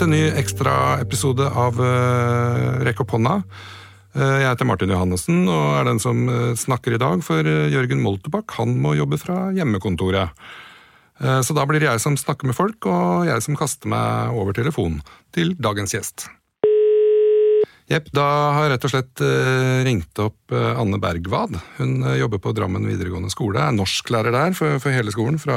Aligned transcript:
til 0.00 0.08
en 0.08 0.14
ny 0.16 0.30
ekstraepisode 0.40 1.44
av 1.44 1.76
uh, 1.76 2.80
Rekk 2.86 3.02
opp 3.04 3.12
hånda. 3.18 3.34
Uh, 4.16 4.38
jeg 4.40 4.46
heter 4.46 4.68
Martin 4.68 4.92
Johannessen 4.94 5.42
og 5.44 5.74
er 5.76 5.84
den 5.90 6.00
som 6.00 6.22
uh, 6.24 6.54
snakker 6.56 6.96
i 6.96 7.00
dag, 7.02 7.20
for 7.26 7.44
Jørgen 7.44 8.00
Moltebakk 8.00 8.56
han 8.56 8.78
må 8.80 8.94
jobbe 8.96 9.20
fra 9.20 9.50
hjemmekontoret. 9.56 10.32
Så 11.20 11.52
da 11.52 11.66
blir 11.68 11.82
det 11.82 11.90
jeg 11.90 12.00
som 12.00 12.14
snakker 12.16 12.48
med 12.48 12.56
folk, 12.56 12.86
og 12.88 13.26
jeg 13.28 13.44
som 13.44 13.58
kaster 13.60 13.90
meg 13.92 14.32
over 14.40 14.56
telefonen 14.56 15.02
til 15.36 15.52
dagens 15.60 15.92
gjest. 15.92 16.30
Jepp, 17.90 18.06
da 18.14 18.24
har 18.54 18.64
jeg 18.64 18.70
rett 18.74 18.84
og 18.86 18.92
slett 18.92 19.22
ringt 19.82 20.20
opp 20.22 20.54
Anne 20.54 21.00
Bergvad. 21.02 21.56
Hun 21.80 22.04
jobber 22.14 22.38
på 22.38 22.52
Drammen 22.54 22.86
videregående 22.86 23.32
skole, 23.34 23.58
er 23.58 23.74
norsklærer 23.74 24.30
der 24.30 24.54
for, 24.54 24.78
for 24.78 24.94
hele 24.94 25.10
skolen, 25.10 25.40
fra 25.42 25.56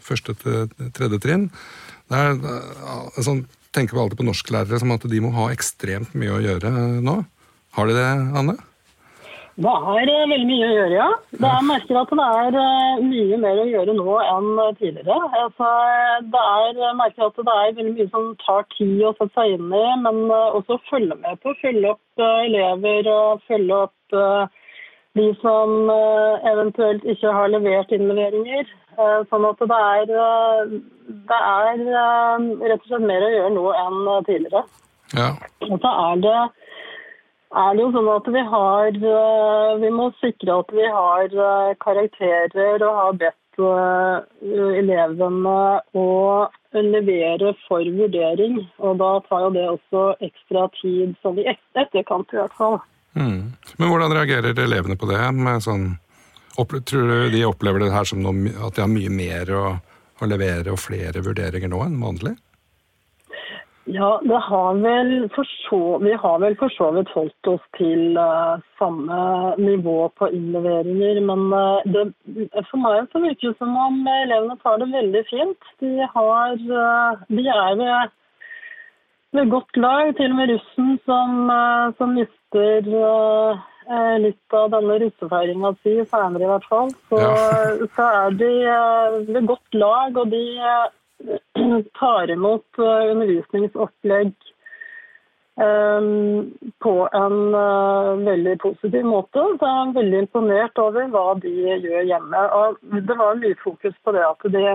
første 0.00 0.32
til 0.40 0.70
tredje 0.96 1.20
trinn. 1.20 1.50
Det 2.08 2.22
er, 2.22 2.40
sånn, 3.20 3.44
tenker 3.76 3.98
vi 3.98 4.00
alltid 4.00 4.22
på 4.22 4.28
norsklærere 4.30 4.80
som 4.80 4.94
at 4.96 5.04
de 5.12 5.20
må 5.20 5.34
ha 5.36 5.50
ekstremt 5.52 6.16
mye 6.16 6.38
å 6.38 6.40
gjøre 6.40 6.72
nå. 7.04 7.18
Har 7.76 7.90
de 7.90 7.98
det, 7.98 8.08
Anne? 8.40 8.56
Det 9.56 9.72
er 9.72 10.10
eh, 10.12 10.26
veldig 10.28 10.46
mye 10.50 10.66
å 10.66 10.74
gjøre, 10.74 10.96
ja. 10.98 11.06
Det 11.32 11.48
er 11.48 11.62
merker 11.64 11.96
at 11.96 12.10
det 12.18 12.24
er 12.40 12.56
eh, 12.60 13.04
mye 13.08 13.38
mer 13.40 13.60
å 13.62 13.64
gjøre 13.70 13.94
nå 13.96 14.16
enn 14.20 14.50
tidligere. 14.76 15.16
Altså, 15.40 15.70
det 16.34 16.42
er 16.42 16.98
merker 16.98 17.30
at 17.30 17.40
det 17.40 17.54
er 17.54 17.76
veldig 17.78 17.94
mye 17.94 18.08
som 18.12 18.26
tar 18.42 18.66
tid 18.74 19.00
å 19.00 19.14
sette 19.16 19.32
seg 19.38 19.54
inn 19.54 19.72
i, 19.72 19.84
men 20.02 20.20
eh, 20.28 20.58
også 20.60 20.76
følge 20.90 21.16
med 21.22 21.40
på. 21.40 21.56
Følge 21.62 21.94
opp 21.94 22.24
elever 22.26 23.08
og 23.14 23.46
følge 23.48 23.80
opp 23.86 24.18
de 25.16 25.26
som 25.40 25.88
eventuelt 26.44 27.04
ikke 27.08 27.32
har 27.32 27.48
levert 27.48 27.92
innleveringer. 27.96 28.68
Sånn 29.30 29.44
at 29.48 29.62
det 29.72 29.78
er, 29.86 30.12
det 31.32 31.38
er 31.48 31.80
rett 31.80 32.82
og 32.82 32.90
slett 32.90 33.08
mer 33.08 33.24
å 33.24 33.32
gjøre 33.32 33.54
nå 33.56 33.64
enn 33.72 34.10
tidligere. 34.28 34.66
Ja. 35.16 35.32
Og 35.68 35.80
så 35.80 35.92
er 36.10 36.22
det, 36.24 36.38
er 37.56 37.76
det 37.76 37.84
jo 37.84 37.92
sånn 37.94 38.12
at 38.12 38.28
vi 38.34 38.42
har 38.52 39.00
Vi 39.82 39.90
må 39.94 40.10
sikre 40.20 40.60
at 40.60 40.76
vi 40.76 40.86
har 40.98 41.34
karakterer 41.82 42.84
og 42.84 43.00
har 43.00 43.18
bedt 43.24 43.42
elevene 43.56 45.56
å 45.96 46.08
levere 46.76 47.54
for 47.66 47.84
vurdering. 47.98 48.58
Og 48.78 48.98
da 49.00 49.10
tar 49.28 49.40
jo 49.46 49.50
det 49.54 49.68
også 49.70 50.02
ekstra 50.24 50.66
tid, 50.80 51.14
sånn 51.22 51.38
i 51.40 51.48
etterkant 51.48 52.34
i 52.34 52.40
hvert 52.40 52.56
fall. 52.58 52.78
Mm. 53.16 53.56
Men 53.80 53.88
hvordan 53.88 54.12
reagerer 54.12 54.58
elevene 54.60 54.96
på 55.00 55.08
det? 55.08 55.22
sånn 55.64 55.96
Tror 56.56 57.08
du 57.08 57.30
de 57.30 57.44
opplever 57.44 57.84
det 57.84 57.92
her 57.92 58.04
som 58.08 58.22
noe, 58.24 58.48
at 58.64 58.76
de 58.76 58.80
har 58.80 58.88
mye 58.88 59.10
mer 59.12 59.50
å, 59.52 59.76
å, 60.20 60.28
levere 60.28 60.72
og 60.72 60.80
flere 60.80 61.20
vurderinger 61.24 61.68
nå 61.68 61.82
enn 61.84 61.98
vanlig? 62.00 62.32
Ja, 63.88 64.20
det 64.24 64.36
har 64.36 64.74
så, 65.68 65.98
vi 65.98 66.12
har 66.12 66.38
vel 66.38 66.56
for 66.58 66.68
så 66.74 66.88
vidt 66.90 67.10
holdt 67.14 67.48
oss 67.52 67.62
til 67.78 68.18
uh, 68.18 68.58
samme 68.80 69.18
nivå 69.62 70.08
på 70.18 70.26
innleveringer. 70.34 71.20
Men 71.28 71.44
uh, 71.54 71.78
det, 71.86 72.08
for 72.70 72.82
meg 72.82 73.06
så 73.12 73.22
virker 73.22 73.52
det 73.52 73.60
som 73.60 73.76
om 73.78 74.00
elevene 74.10 74.58
tar 74.64 74.82
det 74.82 74.90
veldig 74.90 75.22
fint. 75.30 75.70
De, 75.78 75.92
har, 76.16 76.58
uh, 76.66 77.22
de 77.30 77.46
er 77.46 77.78
ved, 77.78 78.10
ved, 79.38 79.54
godt 79.54 79.78
lag. 79.78 80.10
Til 80.18 80.34
og 80.34 80.36
med 80.40 80.54
russen 80.56 80.92
som, 81.06 81.54
som 81.98 82.18
mister 82.18 82.90
litt 84.18 84.54
av 84.58 84.72
denne 84.74 84.98
russefeiringa 84.98 85.76
si, 85.78 86.00
senere 86.10 86.42
i 86.42 86.48
hvert 86.50 86.64
fall, 86.66 86.88
så, 87.06 87.22
ja. 87.22 87.86
så 87.94 88.06
er 88.24 88.38
de 88.40 88.52
ved 89.30 89.46
godt 89.46 89.78
lag, 89.78 90.18
og 90.18 90.32
de 90.34 90.42
tar 92.00 92.30
imot 92.30 92.80
undervisningsopplegg 92.82 94.34
um, 95.56 96.50
på 96.84 96.94
en 97.12 97.38
uh, 97.54 98.12
veldig 98.26 98.58
positiv 98.64 99.06
måte. 99.08 99.46
Så 99.56 99.70
jeg 99.70 99.86
er 99.86 99.96
veldig 99.96 100.20
imponert 100.24 100.82
over 100.82 101.08
hva 101.14 101.24
de 101.42 101.54
gjør 101.54 102.04
hjemme. 102.10 102.44
Og 102.60 103.00
det 103.08 103.18
var 103.18 103.40
mye 103.40 103.58
fokus 103.64 103.96
på 104.04 104.14
det 104.16 104.26
at 104.26 104.46
de 104.52 104.66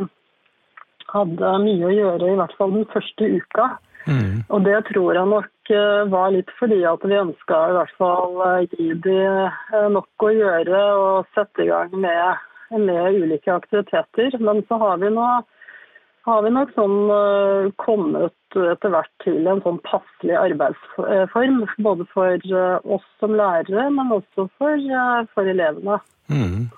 hadde 1.12 1.56
mye 1.66 1.88
å 1.88 1.96
gjøre, 1.96 2.34
i 2.34 2.38
hvert 2.40 2.58
fall 2.60 2.76
den 2.76 2.92
første 2.92 3.32
uka. 3.38 3.72
Mm. 4.10 4.42
Og 4.50 4.64
det 4.66 4.78
tror 4.90 5.14
jeg 5.14 5.30
nok 5.30 5.72
eh, 5.76 6.04
var 6.10 6.32
litt 6.34 6.50
fordi 6.58 6.80
at 6.90 7.04
vi 7.06 7.20
ønska 7.20 7.58
i 7.70 7.76
hvert 7.78 7.98
fall 8.02 8.40
eh, 8.48 8.72
gi 8.72 8.88
de 9.06 9.18
eh, 9.28 9.90
nok 9.94 10.26
å 10.26 10.32
gjøre 10.34 10.80
og 10.98 11.36
sette 11.36 11.66
i 11.66 11.70
gang 11.70 11.94
med, 11.94 12.42
med 12.74 13.20
ulike 13.22 13.54
aktiviteter. 13.54 14.38
Men 14.42 14.64
så 14.70 14.80
har 14.82 15.02
vi, 15.04 15.12
nå, 15.14 15.28
har 16.28 16.44
vi 16.46 16.52
nok 16.54 16.72
sånn 16.76 16.98
kommet 17.82 18.58
etter 18.58 18.94
hvert 18.94 19.12
til 19.24 19.48
en 19.50 19.62
sånn 19.66 19.80
passelig 19.88 20.36
arbeidsform. 20.38 21.64
Både 21.82 22.06
for 22.12 22.54
oss 22.98 23.08
som 23.24 23.34
lærere, 23.40 23.88
men 23.90 24.14
også 24.20 24.46
for, 24.60 24.86
for 25.34 25.50
elevene. 25.50 25.98
Mm. 26.32 26.70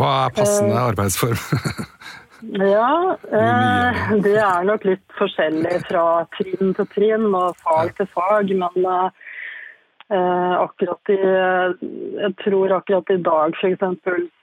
Hva 0.00 0.10
er 0.24 0.34
passende 0.40 0.80
arbeidsform? 0.92 1.40
Ja, 2.40 3.16
eh, 3.28 4.12
det 4.24 4.38
er 4.40 4.64
nok 4.64 4.84
litt 4.88 5.04
forskjellig 5.18 5.82
fra 5.90 6.24
trinn 6.38 6.72
til 6.76 6.86
trinn 6.94 7.26
og 7.36 7.58
fag 7.60 7.92
til 7.98 8.08
fag. 8.14 8.52
Men 8.62 8.86
eh, 8.88 10.54
akkurat 10.56 11.12
i 11.12 11.18
Jeg 11.20 12.32
tror 12.40 12.76
akkurat 12.78 13.12
i 13.12 13.18
dag 13.26 13.58
f.eks. 13.60 13.84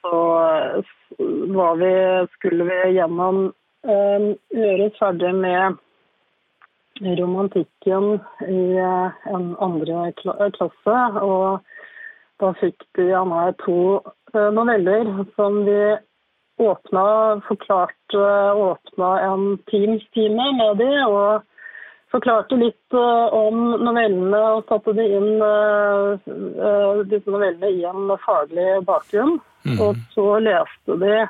så 0.05 0.19
var 1.57 1.81
vi, 1.81 1.93
skulle 2.37 2.69
vi 2.69 2.81
gjennom 2.99 3.47
eh, 3.87 4.27
gjøre 4.53 4.89
ferdig 4.97 5.33
med 5.35 5.77
romantikken 7.19 8.17
i 8.47 8.61
eh, 8.81 9.17
en 9.33 9.49
andre 9.63 10.11
klasse. 10.19 10.97
Og 11.23 11.59
da 12.41 12.53
fikk 12.61 12.85
de 12.99 13.09
Anna 13.17 13.51
to 13.63 13.99
eh, 14.33 14.49
noveller 14.55 15.11
som 15.35 15.63
vi 15.67 15.81
åpna, 16.57 17.03
forklart, 17.45 18.15
åpna 18.57 19.09
en 19.27 19.43
Teams-time 19.69 20.47
med 20.57 20.79
de, 20.81 20.89
og 21.05 21.43
forklarte 22.09 22.57
litt 22.57 22.95
om 22.97 23.75
novellene 23.83 24.39
og 24.55 24.63
satte 24.65 24.95
de 24.97 25.05
inn 25.19 25.35
disse 27.11 27.29
novellene 27.29 27.69
i 27.75 27.85
en 27.85 28.09
faglig 28.23 28.71
bakgrunn. 28.89 29.35
Mm. 29.67 29.77
Og 29.85 30.01
så 30.15 30.25
leste 30.41 30.97
de 31.03 31.27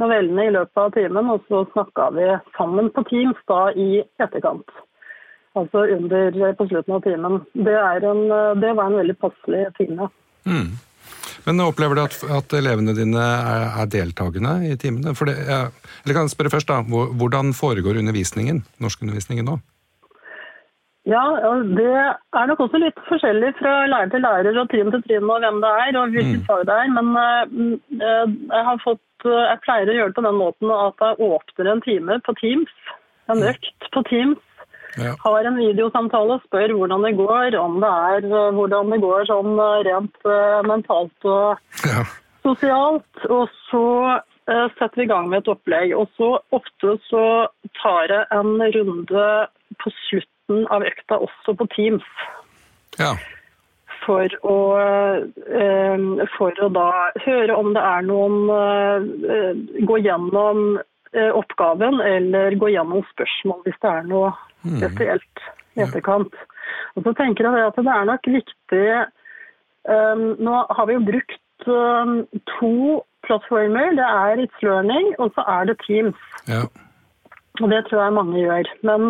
novellene 0.00 0.46
i 0.48 0.52
løpet 0.56 0.82
av 0.82 0.92
timen, 0.96 1.32
og 1.32 1.44
så 1.48 1.64
snakka 1.72 2.10
vi 2.16 2.28
sammen 2.56 2.90
på 2.94 3.04
Teams 3.10 3.40
da 3.50 3.62
i 3.72 4.02
etterkant. 4.22 4.76
Altså 5.58 5.86
under, 5.96 6.36
på 6.58 6.68
slutten 6.70 6.94
av 6.94 7.02
timen. 7.06 7.40
Det, 7.54 7.74
en, 7.74 8.22
det 8.62 8.76
var 8.78 8.86
en 8.86 9.00
veldig 9.00 9.16
passelig 9.18 9.64
time. 9.78 10.06
Mm. 10.46 10.78
Men 11.46 11.62
opplever 11.64 11.96
du 11.96 12.02
at, 12.04 12.16
at 12.38 12.54
elevene 12.58 12.94
dine 12.96 13.20
er, 13.20 13.66
er, 13.70 13.90
deltakende 13.90 14.54
i 14.68 14.76
timene? 14.80 15.14
Det, 15.14 15.36
eller 15.48 16.16
kan 16.16 16.28
jeg 16.28 16.34
spørre 16.34 16.52
først 16.52 16.70
da, 16.70 16.80
Hvordan 16.84 17.54
foregår 17.56 18.00
undervisningen, 18.02 18.64
norskundervisningen 18.82 19.48
nå? 19.48 19.58
Ja, 21.08 21.22
Det 21.64 21.92
er 22.36 22.48
nok 22.50 22.60
også 22.66 22.78
litt 22.78 22.98
forskjellig 23.08 23.54
fra 23.58 23.86
lærer 23.88 24.10
til 24.12 24.22
lærer 24.24 24.58
og 24.60 24.68
trinn 24.70 24.92
til 24.92 25.02
trinn 25.06 25.30
og 25.32 25.40
hvem 25.42 25.62
det 25.64 25.70
er 25.84 25.96
og 25.98 26.12
hvilket 26.16 26.42
mm. 26.42 26.48
fag 26.48 26.66
det 26.68 26.76
er. 26.76 26.90
Men 26.96 27.08
uh, 27.16 28.26
jeg, 28.52 28.64
har 28.68 28.82
fått, 28.84 29.00
uh, 29.26 29.46
jeg 29.48 29.62
pleier 29.64 29.90
å 29.90 29.96
gjøre 29.96 30.12
det 30.12 30.18
på 30.18 30.26
den 30.28 30.38
måten 30.40 30.72
at 30.74 31.04
jeg 31.04 31.30
åpner 31.30 31.72
en 31.72 31.82
time 31.84 32.20
på 32.26 32.36
Teams. 32.40 32.72
En 33.30 33.42
mm. 33.42 33.50
økt 33.52 33.90
på 33.94 34.04
Teams 34.10 34.46
ja. 34.98 35.14
Har 35.22 35.46
en 35.46 35.58
videosamtale, 35.58 36.40
spør 36.46 36.72
hvordan 36.74 37.04
det 37.06 37.12
går, 37.18 37.54
om 37.58 37.76
det 37.82 37.90
er 37.90 38.24
eh, 38.26 38.48
hvordan 38.56 38.90
det 38.90 38.98
går 39.04 39.28
sånn 39.28 39.52
eh, 39.62 39.82
rent 39.86 40.26
mentalt 40.66 41.28
og 41.30 41.86
ja. 41.86 42.02
sosialt. 42.42 43.22
Og 43.30 43.46
så 43.68 43.84
setter 44.50 44.98
vi 44.98 45.06
i 45.06 45.10
gang 45.12 45.28
med 45.30 45.44
et 45.44 45.52
opplegg. 45.52 45.94
Og 45.94 46.10
så 46.18 46.32
ofte 46.56 46.96
så 47.06 47.24
tar 47.78 48.10
jeg 48.10 48.26
en 48.34 48.56
runde 48.74 49.26
på 49.78 49.94
slutten 50.08 50.64
av 50.74 50.82
økta 50.90 51.20
også 51.22 51.54
på 51.60 51.68
Teams. 51.76 52.08
Ja. 52.98 53.14
For 54.06 54.32
å, 54.48 54.56
uh, 54.80 56.22
for 56.36 56.62
å 56.64 56.68
da 56.72 56.90
høre 57.26 57.56
om 57.56 57.74
det 57.76 57.82
er 57.84 58.06
noen 58.08 58.38
Gå 59.86 59.98
gjennom 60.00 60.78
oppgaven 61.10 61.98
eller 62.06 62.54
gå 62.54 62.68
gjennom 62.70 63.02
spørsmål 63.10 63.64
hvis 63.66 63.78
det 63.82 63.90
er 63.90 64.04
noe 64.06 64.30
Mm. 64.64 64.76
spesielt 64.76 65.44
i 65.76 65.80
etterkant. 65.84 66.34
Og 66.96 67.04
så 67.06 67.14
tenker 67.16 67.46
jeg 67.48 67.66
at 67.66 67.78
det 67.80 67.92
er 67.94 68.04
nok 68.08 68.26
viktig 68.28 68.88
Nå 70.44 70.56
har 70.76 70.86
vi 70.86 70.92
jo 70.92 71.00
brukt 71.06 71.64
to 71.64 73.00
plattformer. 73.24 73.94
Det 73.96 74.04
er 74.04 74.42
It's 74.44 74.62
Learning, 74.62 75.14
og 75.18 75.32
så 75.32 75.44
er 75.48 75.70
det 75.70 75.78
Teams. 75.86 76.18
Ja. 76.48 76.66
Og 77.62 77.70
det 77.72 77.86
tror 77.88 78.02
jeg 78.04 78.12
mange 78.12 78.42
gjør. 78.42 78.68
Men 78.84 79.02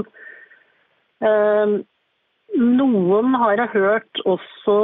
noen 2.58 3.34
har 3.38 3.58
jeg 3.60 3.72
hørt 3.74 4.22
også 4.28 4.76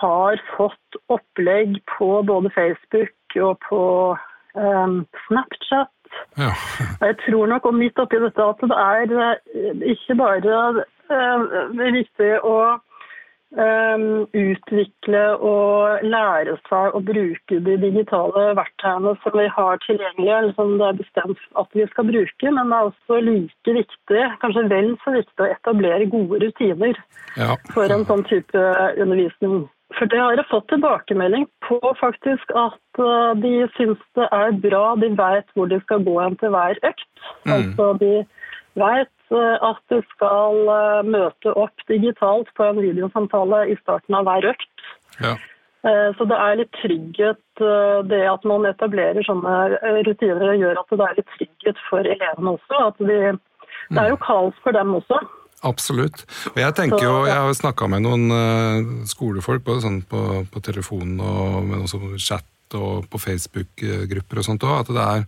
har 0.00 0.40
fått 0.56 0.98
opplegg 1.12 1.78
på 1.96 2.08
både 2.26 2.50
Facebook 2.54 3.36
og 3.36 3.58
på 3.68 3.82
um, 4.54 5.02
Snapchat 5.26 5.90
Ja. 6.38 6.52
Jeg 7.00 7.16
tror 7.24 7.48
nok 7.50 7.64
og 7.66 7.74
midt 7.74 7.98
oppi 7.98 8.20
dette 8.22 8.42
at 8.42 8.60
det 8.62 8.76
er 8.78 9.14
eh, 9.18 9.80
ikke 9.94 10.14
bare 10.18 10.58
uh, 11.10 11.80
viktig 11.96 12.28
å 12.46 12.54
utvikle 13.54 15.22
og 15.38 16.02
lære 16.02 16.56
seg 16.68 16.96
å 16.96 17.00
bruke 17.06 17.58
de 17.66 17.76
digitale 17.82 18.46
verktøyene 18.58 19.14
som 19.22 19.36
vi 19.38 19.46
har 19.56 19.78
tilgjengelig, 19.84 20.32
eller 20.38 20.56
som 20.58 20.74
det 20.80 20.88
er 20.88 20.98
bestemt 20.98 21.44
at 21.60 21.78
vi 21.78 21.86
skal 21.92 22.08
bruke, 22.10 22.50
men 22.50 22.72
det 22.72 22.78
er 22.80 22.90
også 22.90 23.20
like 23.22 23.76
viktig, 23.78 24.24
kanskje 24.42 24.66
vel 24.72 24.90
så 25.04 25.14
viktig, 25.14 25.38
å 25.38 25.52
etablere 25.52 26.10
gode 26.10 26.42
rutiner 26.42 26.98
Ja. 27.36 27.56
for 27.74 27.90
en 27.90 28.04
sånn 28.06 28.26
type 28.30 28.58
undervisning. 28.98 29.68
For 29.98 30.10
det 30.10 30.18
har 30.18 30.34
jeg 30.34 30.50
fått 30.50 30.68
tilbakemelding 30.72 31.46
på 31.62 31.78
faktisk 32.00 32.50
at 32.58 32.98
eh, 32.98 33.34
de 33.38 33.52
syns 33.76 34.00
det 34.18 34.26
er 34.32 34.56
bra, 34.64 34.94
de 34.98 35.10
vet 35.14 35.46
hvor 35.54 35.70
de 35.70 35.78
skal 35.84 36.02
gå 36.02 36.14
hen 36.18 36.36
til 36.40 36.50
hver 36.54 36.78
økt. 36.82 37.10
Altså 37.46 37.92
de 38.00 38.24
vet 38.78 39.34
eh, 39.34 39.56
at 39.64 39.80
du 39.92 40.00
skal 40.12 40.70
eh, 40.74 41.00
møte 41.06 41.54
opp 41.58 41.84
digitalt 41.90 42.50
på 42.58 42.68
en 42.68 42.80
videosamtale 42.82 43.64
i 43.72 43.76
starten 43.82 44.18
av 44.18 44.28
hver 44.28 44.52
økt. 44.54 44.86
ja. 45.20 45.36
Eh, 45.84 46.10
Så 46.16 46.24
det 46.24 46.36
er 46.40 46.56
litt 46.56 46.72
trygghet, 46.80 47.40
det 48.08 48.20
at 48.24 48.44
man 48.48 48.64
etablerer 48.64 49.20
sånne 49.26 49.76
rutiner 50.06 50.54
gjør 50.56 50.80
at 50.80 50.94
det 50.96 51.04
er 51.04 51.18
litt 51.18 51.34
trygghet 51.36 51.82
for 51.90 52.00
elevene 52.00 52.54
også. 52.56 52.78
At 52.88 53.02
de, 53.04 53.18
det 53.92 54.00
er 54.00 54.08
jo 54.08 54.16
kaos 54.16 54.56
for 54.64 54.72
dem 54.72 54.94
også. 54.96 55.18
Absolutt. 55.60 56.24
Og 56.54 56.58
jeg 56.62 56.76
tenker 56.80 57.04
jo, 57.04 57.12
jeg 57.28 57.36
har 57.36 57.52
snakka 57.52 57.90
med 57.92 58.06
noen 58.08 59.04
skolefolk, 59.04 59.60
både 59.68 59.84
sånn 59.84 60.00
på, 60.08 60.24
på 60.48 60.64
telefonen 60.64 61.20
og 61.20 61.60
men 61.68 61.84
også 61.84 62.00
på 62.00 62.16
og 62.78 63.06
på 63.10 63.18
Facebook-grupper 63.22 64.38
og 64.40 64.44
sånt 64.46 64.62
òg, 64.66 64.80
at 64.84 64.90
det 64.94 65.04
er, 65.04 65.24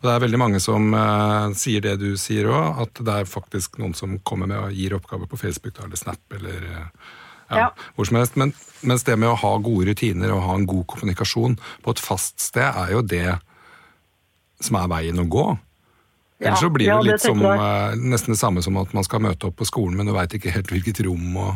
og 0.00 0.06
det 0.08 0.12
er 0.14 0.22
veldig 0.26 0.38
mange 0.42 0.60
som 0.60 0.92
eh, 0.94 1.52
sier 1.58 1.80
det 1.84 1.96
du 2.00 2.12
sier 2.20 2.48
òg, 2.52 2.80
at 2.86 3.02
det 3.04 3.16
er 3.22 3.24
faktisk 3.30 3.78
noen 3.82 3.94
som 3.98 4.18
kommer 4.24 4.46
med 4.50 4.58
og 4.58 4.72
gir 4.76 4.94
oppgaver 4.98 5.26
på 5.30 5.40
Facebook 5.40 5.74
da, 5.78 5.84
eller 5.88 5.96
Snap 6.00 6.38
eller 6.38 6.62
eh, 6.70 6.86
ja, 7.52 7.56
Ja. 7.58 7.66
hvor 7.96 8.06
som 8.08 8.16
helst. 8.16 8.36
Men, 8.40 8.54
mens 8.82 9.02
det 9.04 9.18
med 9.18 9.28
å 9.28 9.36
ha 9.36 9.56
gode 9.58 9.90
rutiner 9.90 10.30
og 10.32 10.42
ha 10.46 10.54
en 10.56 10.66
god 10.66 10.86
kommunikasjon 10.88 11.58
på 11.84 11.90
et 11.92 12.00
fast 12.00 12.40
sted, 12.40 12.64
er 12.64 12.92
jo 12.94 13.02
det 13.02 13.38
som 14.62 14.78
er 14.78 14.88
veien 14.88 15.18
å 15.20 15.26
gå. 15.28 15.44
Ellers 16.42 16.56
Ja, 16.58 16.66
så 16.66 16.70
blir 16.74 16.86
det 16.88 16.90
ja, 16.94 17.02
det 17.02 17.12
litt 17.12 17.22
som, 17.22 17.42
uh, 17.44 17.92
nesten 17.98 18.32
det 18.34 18.38
samme 18.40 18.62
som 18.64 18.76
at 18.80 18.94
man 18.96 19.04
skal 19.06 19.20
møte 19.22 19.46
opp 19.50 19.56
på 19.60 19.66
skolen, 19.68 19.94
men 19.98 20.06
du 20.08 20.12
veit 20.16 20.32
ikke 20.34 20.50
helt 20.54 20.70
hvilket 20.72 21.04
rom 21.06 21.36
og 21.36 21.52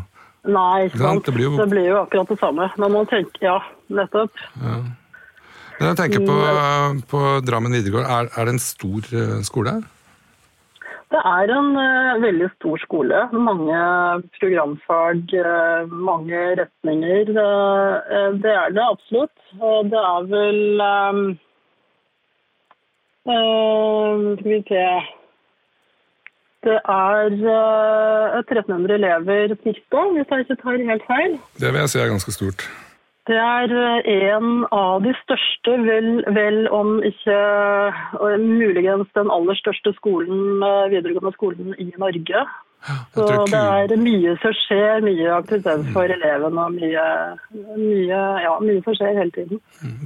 Nei, 0.46 0.86
sant? 0.92 1.00
sant? 1.00 1.24
Det 1.26 1.32
blir 1.34 1.48
jo- 1.48 1.56
det 1.58 1.66
blir 1.72 1.88
jo 1.88 1.96
akkurat 2.04 2.28
det 2.28 2.38
samme. 2.38 2.68
Men 2.78 2.92
man 2.92 3.06
tenker, 3.10 3.40
ja, 3.42 3.56
nettopp. 3.90 4.30
Men 5.76 5.90
jeg 5.90 5.98
tenker 6.00 6.24
på, 6.24 6.36
på 7.10 7.20
Drammen 7.44 7.74
videregård, 7.76 8.08
er, 8.08 8.32
er 8.32 8.48
det 8.48 8.56
en 8.56 8.62
stor 8.62 9.04
skole 9.04 9.44
skole? 9.44 9.76
Det 11.06 11.20
er 11.22 11.50
en 11.54 11.68
uh, 11.78 12.18
veldig 12.18 12.48
stor 12.56 12.80
skole. 12.82 13.18
Mange 13.30 13.76
programfag, 14.40 15.20
uh, 15.38 15.92
mange 16.08 16.40
retninger. 16.58 17.30
Uh, 17.30 18.32
det 18.42 18.50
er 18.50 18.74
det 18.74 18.82
absolutt. 18.82 19.36
Og 19.60 19.84
det 19.92 20.00
er 20.00 20.26
vel 20.30 20.80
eh, 20.80 21.20
eh, 23.32 24.24
Skal 24.40 24.50
vi 24.50 24.62
se 24.68 24.82
Det 26.66 26.78
er 26.96 27.36
eh, 27.54 28.38
1300 28.42 28.94
elever 28.94 29.54
ca., 29.54 30.02
hvis 30.12 30.30
jeg 30.30 30.40
ikke 30.40 30.58
tar 30.62 30.82
helt 30.90 31.06
feil. 31.06 31.38
Det 31.60 31.72
vil 31.72 31.80
jeg 31.80 31.88
si 31.88 31.98
er 31.98 32.12
ganske 32.12 32.32
stort. 32.32 32.68
Det 33.26 33.38
er 33.42 33.72
eh, 33.74 34.10
en 34.30 34.66
av 34.70 35.02
de 35.02 35.12
største, 35.24 35.74
vel, 35.82 36.20
vel 36.36 36.68
om 36.74 37.00
ikke 37.02 37.38
muligens 38.38 39.10
den 39.18 39.32
aller 39.34 39.58
største 39.58 39.92
skolen, 39.98 40.62
eh, 40.62 40.86
videregående 40.94 41.34
skolen 41.34 41.74
i 41.82 41.90
Norge. 41.98 42.46
Så 43.16 43.24
det 43.50 43.58
er 43.58 43.98
mye 43.98 44.36
som 44.42 44.52
skjer, 44.54 45.00
mye 45.02 45.30
aktivitet 45.34 45.88
for 45.94 46.12
elevene 46.12 46.66
og 46.68 46.74
mye, 46.76 47.06
mye, 47.80 48.18
ja, 48.44 48.52
mye 48.62 48.82
som 48.84 48.94
skjer 48.94 49.16
hele 49.18 49.34
tiden. 49.34 49.62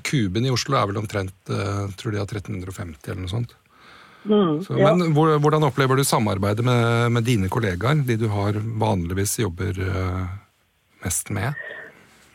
Kuben 0.06 0.46
i 0.48 0.52
Oslo 0.54 0.78
er 0.80 0.88
vel 0.88 1.00
omtrent 1.02 1.52
eh, 1.52 1.82
tror 2.00 2.14
de 2.14 2.22
har 2.22 2.30
1350 2.30 3.10
eller 3.10 3.20
noe 3.26 3.32
sånt. 3.34 3.52
Mm, 4.24 4.60
Så, 4.64 4.76
ja. 4.76 4.92
Men 4.92 5.12
hvor, 5.16 5.32
hvordan 5.40 5.64
opplever 5.68 5.96
du 5.96 6.04
samarbeidet 6.04 6.64
med, 6.64 7.12
med 7.12 7.24
dine 7.28 7.48
kollegaer, 7.52 8.00
de 8.04 8.16
du 8.20 8.28
har 8.32 8.56
vanligvis 8.56 9.38
jobber 9.42 9.76
eh, 9.84 10.24
mest 11.04 11.32
med? 11.36 11.60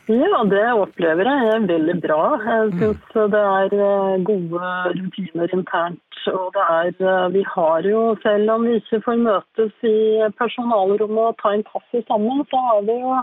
Ja, 0.06 0.38
det 0.46 0.66
opplever 0.70 1.26
jeg 1.26 1.46
er 1.50 1.64
veldig 1.66 1.94
bra. 2.04 2.20
Jeg 2.38 2.74
syns 2.78 3.14
det 3.32 3.40
er 3.42 3.72
eh, 3.74 4.20
gode 4.28 4.68
rutiner 4.94 5.54
internt. 5.56 6.18
Og 6.30 6.52
det 6.54 6.66
er 6.74 6.92
eh, 7.02 7.32
Vi 7.34 7.42
har 7.54 7.88
jo, 7.90 8.02
selv 8.22 8.52
om 8.54 8.68
vi 8.68 8.76
ikke 8.78 9.00
får 9.02 9.18
møtes 9.24 9.72
i 9.82 9.96
personalrommet 10.38 11.32
og 11.32 11.40
ta 11.42 11.56
en 11.56 11.66
kaffe 11.66 12.04
sammen, 12.06 12.44
så 12.52 12.62
har 12.68 12.86
vi 12.86 13.00
jo 13.02 13.16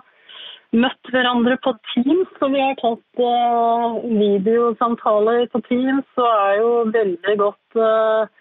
møtt 0.83 1.13
hverandre 1.15 1.55
på 1.63 1.71
Teams. 1.93 2.35
Og 2.43 2.51
vi 2.51 2.65
har 2.65 2.75
tatt 2.83 3.23
eh, 3.31 3.97
videosamtaler 4.19 5.47
på 5.55 5.63
Teams 5.69 6.19
og 6.19 6.31
er 6.33 6.59
jo 6.59 6.71
veldig 6.99 7.37
godt 7.45 7.79
eh, 7.79 8.31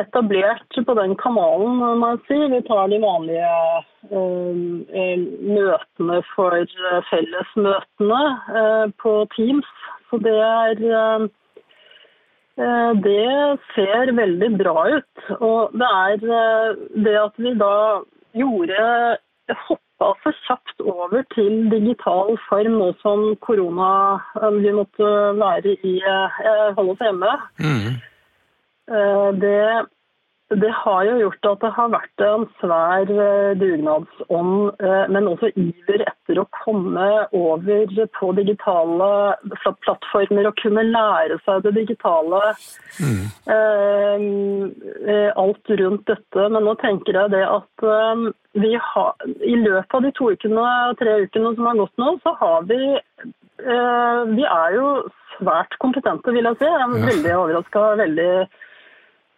etablert 0.00 0.78
på 0.86 0.94
den 0.96 1.16
kanalen, 1.20 1.76
må 2.00 2.12
jeg 2.14 2.20
si. 2.28 2.38
Vi 2.54 2.60
tar 2.68 2.88
de 2.88 3.00
vanlige 3.02 3.50
eh, 4.10 4.62
eh, 5.02 5.24
møtene 5.50 6.22
for 6.34 6.56
eh, 6.56 7.02
fellesmøtene 7.10 8.22
eh, 8.62 8.86
på 9.02 9.12
Teams. 9.36 9.68
Så 10.10 10.18
det 10.24 10.36
er 10.36 10.80
eh, 10.88 11.26
eh, 12.64 12.92
Det 13.04 13.58
ser 13.74 14.14
veldig 14.16 14.50
bra 14.58 14.88
ut. 14.96 15.26
Og 15.38 15.76
det 15.76 15.90
er 15.90 16.28
eh, 16.40 16.84
det 17.04 17.16
at 17.26 17.36
vi 17.36 17.54
da 17.60 17.74
gjorde 18.40 19.18
hoppa 19.66 20.12
så 20.22 20.32
kjapt 20.46 20.82
over 20.86 21.24
til 21.34 21.66
digital 21.70 22.36
form 22.48 22.78
nå 22.80 22.92
som 23.02 23.34
korona 23.44 24.20
eh, 24.40 24.52
Vi 24.62 24.72
måtte 24.76 25.10
være 25.40 25.76
i 25.84 25.98
eh, 26.00 26.38
holde 26.76 26.94
oss 26.94 27.04
hjemme. 27.04 27.34
Mm. 27.60 27.98
Eh, 28.90 29.32
Det, 29.40 29.86
det 30.60 30.70
har 30.74 31.04
jo 31.06 31.12
gjort 31.20 31.46
at 31.46 31.60
det 31.62 31.68
har 31.76 31.90
vært 31.92 32.22
en 32.26 32.44
svær 32.58 33.10
eh, 33.14 33.52
dugnadsånd, 33.60 34.72
eh, 34.82 35.04
men 35.14 35.28
også 35.30 35.52
iver 35.54 36.02
etter 36.10 36.40
å 36.42 36.46
komme 36.64 37.04
over 37.30 37.86
på 38.18 38.32
digitale 38.34 39.10
plattformer 39.84 40.48
og 40.50 40.58
kunne 40.58 40.82
lære 40.90 41.38
seg 41.46 41.62
det 41.68 41.74
digitale. 41.78 42.40
eh, 43.46 45.30
Alt 45.38 45.70
rundt 45.80 46.06
dette. 46.10 46.48
Men 46.50 46.64
nå 46.66 46.74
tenker 46.82 47.14
jeg 47.20 47.30
det 47.36 47.44
at 47.46 47.86
vi 48.58 48.72
har, 48.74 49.14
i 49.46 49.54
løpet 49.54 49.94
av 49.94 50.02
de 50.02 50.10
to 50.18 50.32
ukene, 50.34 50.66
tre 50.98 51.14
ukene 51.28 51.54
som 51.54 51.68
har 51.70 51.78
gått 51.78 51.94
nå, 52.02 52.16
så 52.26 52.34
har 52.42 52.66
vi 52.66 52.80
Vi 53.60 54.44
er 54.48 54.74
jo 54.74 54.86
svært 55.36 55.74
kompetente, 55.82 56.32
vil 56.32 56.46
jeg 56.48 56.56
si. 56.58 56.64
Jeg 56.64 56.80
er 56.80 57.06
veldig 57.06 57.34
overraska. 57.36 57.82
Veldig 58.00 58.30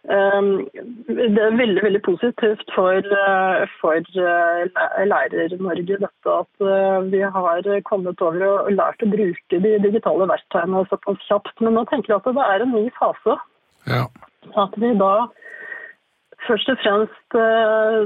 det 0.03 1.39
er 1.39 1.53
veldig 1.55 1.83
veldig 1.85 2.01
positivt 2.03 2.71
for, 2.75 3.05
uh, 3.15 3.61
for 3.79 4.03
uh, 4.19 4.65
Lærer-Norge 5.07 5.99
dette 6.01 6.33
at 6.33 6.65
uh, 6.65 6.99
vi 7.07 7.21
har 7.23 7.69
kommet 7.87 8.21
over 8.21 8.43
og 8.49 8.73
lært 8.75 9.05
å 9.05 9.11
bruke 9.13 9.61
de 9.63 9.77
digitale 9.85 10.27
verktøyene 10.27 10.83
såpass 10.91 11.23
kjapt. 11.29 11.55
Men 11.63 11.79
nå 11.79 11.85
tenker 11.87 12.13
jeg 12.13 12.19
at 12.19 12.35
det 12.35 12.49
er 12.49 12.65
en 12.65 12.75
ny 12.75 12.89
fase. 12.99 13.37
Ja. 13.87 14.03
At 14.59 14.75
vi 14.75 14.91
da 14.99 15.13
først 16.47 16.69
og 16.73 16.79
fremst 16.83 17.37
uh, 17.37 18.03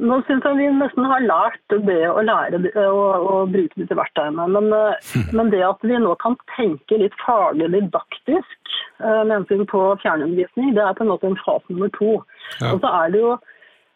Nå 0.00 0.18
syns 0.26 0.46
jeg 0.46 0.58
vi 0.58 0.68
nesten 0.76 1.06
har 1.08 1.24
lært 1.26 1.76
det 1.88 2.00
å 2.10 2.24
lære 2.24 2.60
å, 2.86 3.04
å 3.32 3.36
bruke 3.50 3.80
disse 3.80 3.96
verktøyene. 3.98 4.48
Men, 4.56 4.72
uh, 4.74 5.14
men 5.36 5.52
det 5.54 5.62
at 5.66 5.84
vi 5.86 6.00
nå 6.00 6.16
kan 6.22 6.38
tenke 6.56 7.00
litt 7.00 7.16
faglig 7.24 7.70
didaktisk 7.74 8.56
med 9.00 9.30
hensyn 9.32 9.64
på 9.66 9.78
fjernundervisning, 10.02 10.74
det 10.76 10.82
er 10.84 10.96
på 10.96 11.06
en 11.06 11.10
måte 11.10 11.30
en 11.30 11.38
fase 11.40 11.72
nummer 11.72 11.88
to. 11.96 12.18
Ja. 12.60 12.74
Og 12.74 12.82
så 12.82 12.90
er 13.00 13.14
det 13.14 13.22
jo 13.22 13.30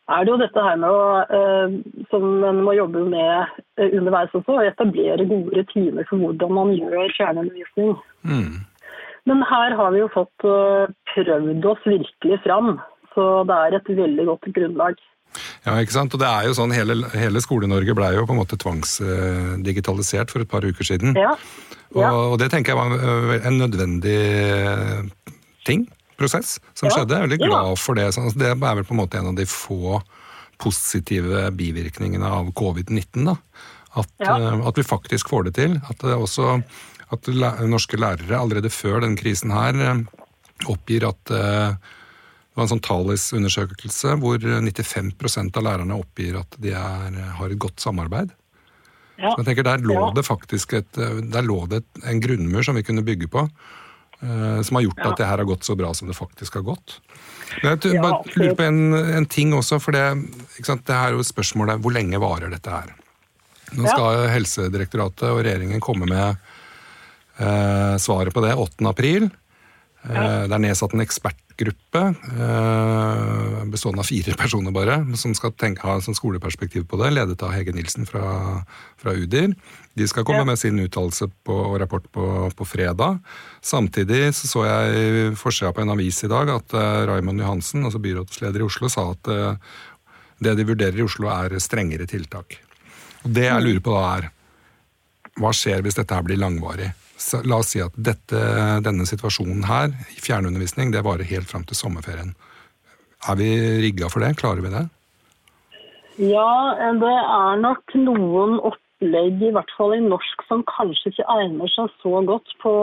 er 0.08 0.24
det 0.24 0.32
jo 0.34 0.40
dette 0.40 0.62
her 0.66 0.76
med 0.76 0.92
å, 0.92 1.04
eh, 1.32 1.76
som 2.10 2.24
en 2.44 2.60
må 2.66 2.74
jobbe 2.76 3.06
med 3.08 3.54
eh, 3.80 3.88
underveis 3.88 4.34
også, 4.36 4.58
å 4.58 4.66
etablere 4.68 5.24
gode 5.30 5.56
rutiner 5.56 6.04
for 6.10 6.20
hvordan 6.20 6.52
man 6.58 6.72
gjør 6.76 7.14
fjernundervisning. 7.16 7.94
Mm. 8.28 8.58
Men 9.24 9.44
her 9.48 9.76
har 9.78 9.94
vi 9.94 10.02
jo 10.02 10.10
fått 10.12 10.44
eh, 10.48 10.92
prøvd 11.14 11.68
oss 11.70 11.88
virkelig 11.88 12.40
fram, 12.44 12.76
så 13.14 13.24
det 13.48 13.56
er 13.66 13.76
et 13.78 13.90
veldig 13.96 14.24
godt 14.30 14.48
grunnlag. 14.56 14.94
Ja, 15.66 15.74
ikke 15.82 15.96
sant? 15.96 16.14
Og 16.14 16.20
det 16.22 16.28
er 16.28 16.46
jo 16.46 16.54
sånn, 16.54 16.70
Hele, 16.76 16.94
hele 17.14 17.40
Skole-Norge 17.42 17.94
ble 17.98 18.12
jo 18.14 18.26
på 18.28 18.34
en 18.36 18.38
måte 18.38 18.58
tvangsdigitalisert 18.60 20.30
for 20.30 20.44
et 20.44 20.50
par 20.50 20.62
uker 20.66 20.86
siden. 20.86 21.16
Ja, 21.18 21.32
Og, 21.94 22.00
ja. 22.02 22.10
og 22.12 22.36
det 22.42 22.50
tenker 22.52 22.74
jeg 22.74 22.78
var 22.78 23.40
en 23.48 23.58
nødvendig 23.58 24.14
øh, 24.18 25.08
ting, 25.66 25.86
prosess, 26.18 26.58
som 26.74 26.86
Ja, 26.90 26.94
skjedde. 26.96 27.14
Jeg 27.16 27.22
er 27.22 27.26
veldig 27.28 27.40
glad 27.42 27.78
for 27.82 27.98
det. 27.98 28.08
Så 28.14 28.26
Det 28.38 28.50
er 28.52 28.58
vel 28.58 28.84
på 28.86 28.94
en 28.94 29.00
måte 29.02 29.18
en 29.18 29.32
av 29.32 29.38
de 29.38 29.46
få 29.46 30.00
positive 30.62 31.50
bivirkningene 31.58 32.26
av 32.30 32.52
covid-19. 32.54 33.24
da. 33.26 33.36
At, 33.96 34.10
Ja. 34.20 34.38
øh, 34.38 34.66
at 34.66 34.76
vi 34.78 34.82
faktisk 34.86 35.28
får 35.28 35.44
det 35.50 35.54
til. 35.54 35.80
At 35.90 35.98
det 35.98 36.14
også 36.14 36.62
at 37.12 37.28
norske 37.68 37.96
lærere 37.98 38.38
allerede 38.38 38.70
før 38.70 39.00
den 39.02 39.16
krisen 39.16 39.50
her 39.50 39.74
øh, 39.74 40.04
oppgir 40.70 41.08
at 41.10 41.34
det 42.54 42.60
var 42.60 42.68
en 42.68 42.70
sånn 42.70 42.84
Talis-undersøkelse 42.86 44.12
hvor 44.22 44.38
95% 44.38 45.56
av 45.58 45.64
lærerne 45.66 45.96
oppgir 45.98 46.36
at 46.38 46.54
de 46.62 46.70
er, 46.78 47.16
har 47.34 47.50
et 47.50 47.58
godt 47.58 47.82
samarbeid. 47.82 48.30
Ja. 49.18 49.32
Så 49.32 49.40
jeg 49.40 49.48
tenker 49.48 49.66
Der 49.66 49.82
lå 49.82 49.96
det 50.14 50.22
faktisk 50.26 50.76
et, 50.78 50.94
der 50.94 51.42
lå 51.42 51.64
det 51.70 51.82
en 52.06 52.22
grunnmur 52.22 52.62
som 52.62 52.78
vi 52.78 52.84
kunne 52.86 53.02
bygge 53.02 53.26
på. 53.30 53.42
Som 54.22 54.78
har 54.78 54.86
gjort 54.86 55.02
ja. 55.02 55.10
at 55.10 55.18
det 55.18 55.26
her 55.26 55.42
har 55.42 55.50
gått 55.50 55.66
så 55.66 55.74
bra 55.76 55.90
som 55.98 56.08
det 56.08 56.14
faktisk 56.14 56.54
har 56.60 56.64
gått. 56.70 57.00
Men 57.60 57.74
jeg 57.82 57.98
bare 57.98 58.22
lurer 58.38 58.54
på 58.54 58.66
en, 58.68 58.80
en, 58.94 59.26
ting 59.26 59.50
også, 59.54 59.80
for 59.82 59.94
det, 59.94 60.04
det 60.62 60.94
er 60.94 61.14
jo 61.18 61.26
spørsmålet 61.26 61.82
hvor 61.82 61.94
lenge 61.94 62.22
varer 62.22 62.54
dette 62.54 62.70
her? 62.70 62.94
Nå 63.74 63.88
skal 63.90 64.28
Helsedirektoratet 64.30 65.26
og 65.32 65.42
regjeringen 65.42 65.82
komme 65.82 66.06
med 66.06 66.38
eh, 67.42 67.96
svaret 67.98 68.34
på 68.34 68.46
det 68.46 68.54
8. 68.54 68.86
april. 68.90 69.28
Eh, 70.04 70.42
det 70.44 70.52
er 70.52 70.60
nedsatt 70.60 70.92
en 70.92 71.00
ekspertgruppe 71.00 72.00
eh, 72.12 73.60
bestående 73.72 74.02
av 74.02 74.08
fire 74.08 74.34
personer 74.36 74.74
bare, 74.74 74.98
som 75.16 75.32
skal 75.36 75.54
tenke, 75.56 75.86
ha 75.86 75.96
et 75.96 76.18
skoleperspektiv 76.18 76.84
på 76.90 76.98
det, 77.00 77.14
ledet 77.16 77.40
av 77.44 77.54
Hege 77.54 77.72
Nilsen 77.72 78.04
fra, 78.08 78.60
fra 79.00 79.14
UDIR. 79.16 79.54
De 79.96 80.08
skal 80.10 80.26
komme 80.28 80.42
ja. 80.42 80.50
med 80.50 80.60
sin 80.60 80.80
uttalelse 80.82 81.30
og 81.48 81.78
rapport 81.80 82.04
på, 82.12 82.26
på, 82.52 82.66
fredag. 82.68 83.22
Samtidig 83.64 84.26
så, 84.36 84.50
så 84.50 84.66
jeg 84.68 85.38
forsida 85.40 85.72
på 85.72 85.84
en 85.84 85.94
avis 85.94 86.20
i 86.26 86.30
dag 86.32 86.50
at 86.52 86.74
uh, 86.76 87.04
Raymond 87.08 87.40
Johansen, 87.40 87.86
altså 87.86 88.02
byrådsleder 88.02 88.60
i 88.60 88.66
Oslo, 88.66 88.90
sa 88.92 89.06
at 89.14 89.30
det 90.44 90.56
de 90.58 90.66
vurderer 90.66 90.98
i 90.98 91.06
Oslo, 91.06 91.30
er 91.30 91.54
strengere 91.62 92.08
tiltak. 92.10 92.58
Og 93.22 93.30
Det 93.38 93.46
jeg 93.46 93.64
lurer 93.64 93.80
på 93.80 93.94
da, 93.94 94.04
er 94.18 94.28
hva 95.40 95.54
skjer 95.54 95.80
hvis 95.86 95.96
dette 95.96 96.14
her 96.14 96.26
blir 96.26 96.42
langvarig? 96.42 96.90
La 97.46 97.60
oss 97.62 97.70
si 97.72 97.80
at 97.82 97.94
dette, 97.94 98.40
denne 98.82 99.06
situasjonen 99.06 99.62
her, 99.68 99.92
fjernundervisning, 100.18 100.90
det 100.92 101.04
varer 101.06 101.28
helt 101.28 101.48
fram 101.50 101.64
til 101.68 101.78
sommerferien. 101.78 102.34
Er 103.30 103.38
vi 103.38 103.48
rigga 103.84 104.10
for 104.12 104.24
det? 104.24 104.34
Klarer 104.40 104.64
vi 104.64 104.72
det? 104.72 104.84
Ja, 106.18 106.74
det 107.00 107.14
er 107.14 107.60
nok 107.62 107.94
noen 107.98 108.58
opplegg, 108.60 109.40
i 109.42 109.52
hvert 109.54 109.72
fall 109.78 109.96
i 109.96 110.02
norsk, 110.04 110.44
som 110.50 110.62
kanskje 110.70 111.10
ikke 111.10 111.26
egner 111.38 111.70
seg 111.72 111.90
så 112.02 112.20
godt 112.28 112.52
på 112.62 112.74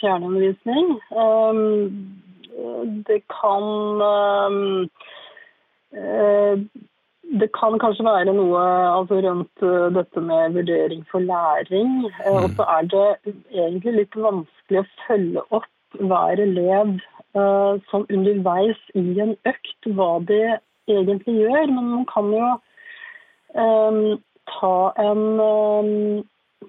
fjernundervisning. 0.00 0.90
Ehm, 1.24 1.62
det 3.08 3.22
kan 3.32 4.04
ehm, 4.08 4.58
eh, 5.96 6.66
det 7.40 7.48
kan 7.58 7.78
kanskje 7.82 8.06
være 8.06 8.32
noe 8.36 8.62
altså, 8.98 9.18
rundt 9.24 9.64
uh, 9.66 9.88
dette 9.94 10.20
med 10.20 10.56
vurdering 10.56 11.04
for 11.10 11.18
læring. 11.18 12.04
Uh, 12.26 12.26
mm. 12.26 12.42
Og 12.42 12.50
så 12.56 12.66
er 12.76 12.82
det 12.94 13.34
egentlig 13.50 13.94
litt 13.98 14.18
vanskelig 14.26 14.82
å 14.82 14.90
følge 15.06 15.46
opp 15.58 15.98
hver 15.98 16.42
elev 16.42 16.94
uh, 17.38 17.74
som 17.90 18.06
underveis 18.10 18.80
i 18.98 19.04
en 19.24 19.34
økt 19.50 19.90
hva 19.98 20.12
de 20.30 20.42
egentlig 20.90 21.40
gjør. 21.40 21.66
Men 21.74 21.90
man 21.96 22.06
kan 22.12 22.30
jo 22.34 22.52
um, 23.58 24.02
ta 24.58 24.76
en 25.02 25.24
um, 25.40 26.22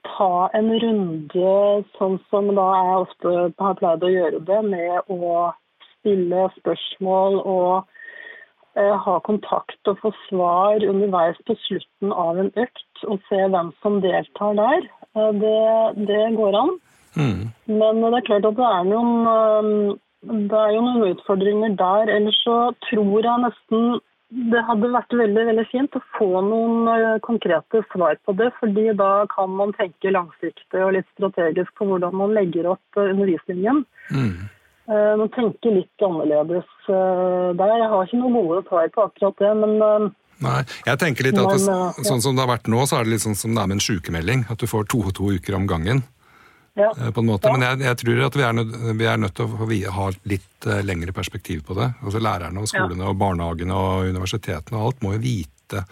ta 0.06 0.32
en 0.58 0.72
runde 0.84 1.52
sånn 1.98 2.18
som 2.30 2.50
da 2.58 2.66
jeg 2.78 3.04
ofte 3.06 3.36
har 3.64 3.78
pleid 3.80 4.04
å 4.04 4.12
gjøre 4.12 4.42
det, 4.50 4.62
med 4.70 5.14
å 5.14 5.52
stille 5.90 6.48
spørsmål 6.60 7.40
og 7.42 7.70
Eh, 7.80 8.05
ha 8.76 9.20
kontakt 9.24 9.90
og 9.90 10.00
få 10.02 10.12
svar 10.28 10.84
underveis 10.84 11.38
på 11.48 11.56
slutten 11.66 12.12
av 12.12 12.40
en 12.42 12.52
økt, 12.60 13.04
og 13.08 13.22
se 13.30 13.40
hvem 13.52 13.72
som 13.82 14.02
deltar 14.04 14.58
der. 14.60 14.90
Eh, 15.16 15.32
det, 15.42 16.08
det 16.10 16.24
går 16.36 16.58
an. 16.64 16.74
Mm. 17.16 17.46
Men 17.72 18.02
det 18.04 18.18
er 18.20 18.28
klart 18.28 18.50
at 18.50 18.58
det 18.58 18.72
er 18.72 18.90
noen 18.90 19.14
eh, 19.32 19.96
det 20.26 20.58
er 20.58 20.74
jo 20.74 20.82
noen 20.82 21.14
utfordringer 21.14 21.78
der. 21.80 22.10
Ellers 22.16 22.38
så 22.44 22.58
tror 22.90 23.20
jeg 23.22 23.44
nesten 23.44 24.00
det 24.52 24.64
hadde 24.68 24.90
vært 24.92 25.14
veldig 25.14 25.44
veldig 25.48 25.66
fint 25.70 25.96
å 25.96 26.02
få 26.18 26.42
noen 26.44 27.20
konkrete 27.24 27.84
svar 27.92 28.18
på 28.26 28.34
det. 28.40 28.50
fordi 28.60 28.90
da 28.98 29.26
kan 29.32 29.54
man 29.54 29.72
tenke 29.78 30.12
langsiktig 30.12 30.82
og 30.82 30.96
litt 30.98 31.08
strategisk 31.14 31.72
på 31.78 31.86
hvordan 31.86 32.18
man 32.18 32.34
legger 32.34 32.72
opp 32.74 33.00
undervisningen. 33.00 33.86
Mm. 34.10 34.50
Eh, 34.86 35.14
tenker 35.18 35.34
tenke 35.34 35.72
litt 35.74 36.04
annerledes 36.06 36.68
eh, 36.94 37.50
der. 37.58 37.74
Jeg 37.74 37.90
har 37.90 38.06
ikke 38.06 38.20
noen 38.20 38.36
gode 38.38 38.62
svar 38.68 38.92
på 38.94 39.06
akkurat 39.08 39.42
det, 39.42 39.54
men 39.64 39.76
eh, 39.82 40.12
Nei, 40.46 40.58
jeg 40.84 41.00
tenker 41.00 41.26
litt 41.30 41.38
at 41.40 41.54
det, 41.56 42.04
Sånn 42.04 42.20
som 42.22 42.36
det 42.36 42.44
har 42.44 42.50
vært 42.52 42.68
nå, 42.68 42.82
så 42.84 43.00
er 43.00 43.06
det 43.06 43.14
litt 43.14 43.24
sånn 43.24 43.38
som 43.40 43.56
det 43.56 43.62
er 43.64 43.70
med 43.72 43.78
en 43.78 43.86
sykemelding. 43.86 44.44
At 44.52 44.60
du 44.62 44.68
får 44.68 44.90
to 44.92 45.00
og 45.08 45.16
to 45.16 45.32
uker 45.32 45.58
om 45.58 45.66
gangen. 45.70 46.04
Ja. 46.76 46.90
på 46.92 47.22
en 47.24 47.30
måte. 47.30 47.48
Ja. 47.48 47.56
Men 47.56 47.64
jeg, 47.64 47.86
jeg, 47.88 47.98
tror 48.02 48.18
at 48.26 48.36
vi 48.36 48.44
er, 48.44 48.56
nødt, 48.58 48.74
vi 49.00 49.06
er, 49.08 49.20
nødt, 49.24 49.38
til 49.38 49.46
å 49.48 49.94
ha 49.96 50.10
litt 50.28 50.68
lengre 50.84 51.14
perspektiv 51.16 51.62
på 51.70 51.78
det. 51.80 51.88
Altså 52.04 52.20
Lærerne 52.20 52.60
og 52.60 52.68
skolene 52.68 53.06
ja. 53.06 53.14
og 53.14 53.22
barnehagene 53.22 53.78
og 53.80 54.10
universitetene 54.12 54.82
og 54.82 54.90
alt 54.90 55.06
må 55.06 55.14
jo 55.16 55.22
vite 55.24 55.86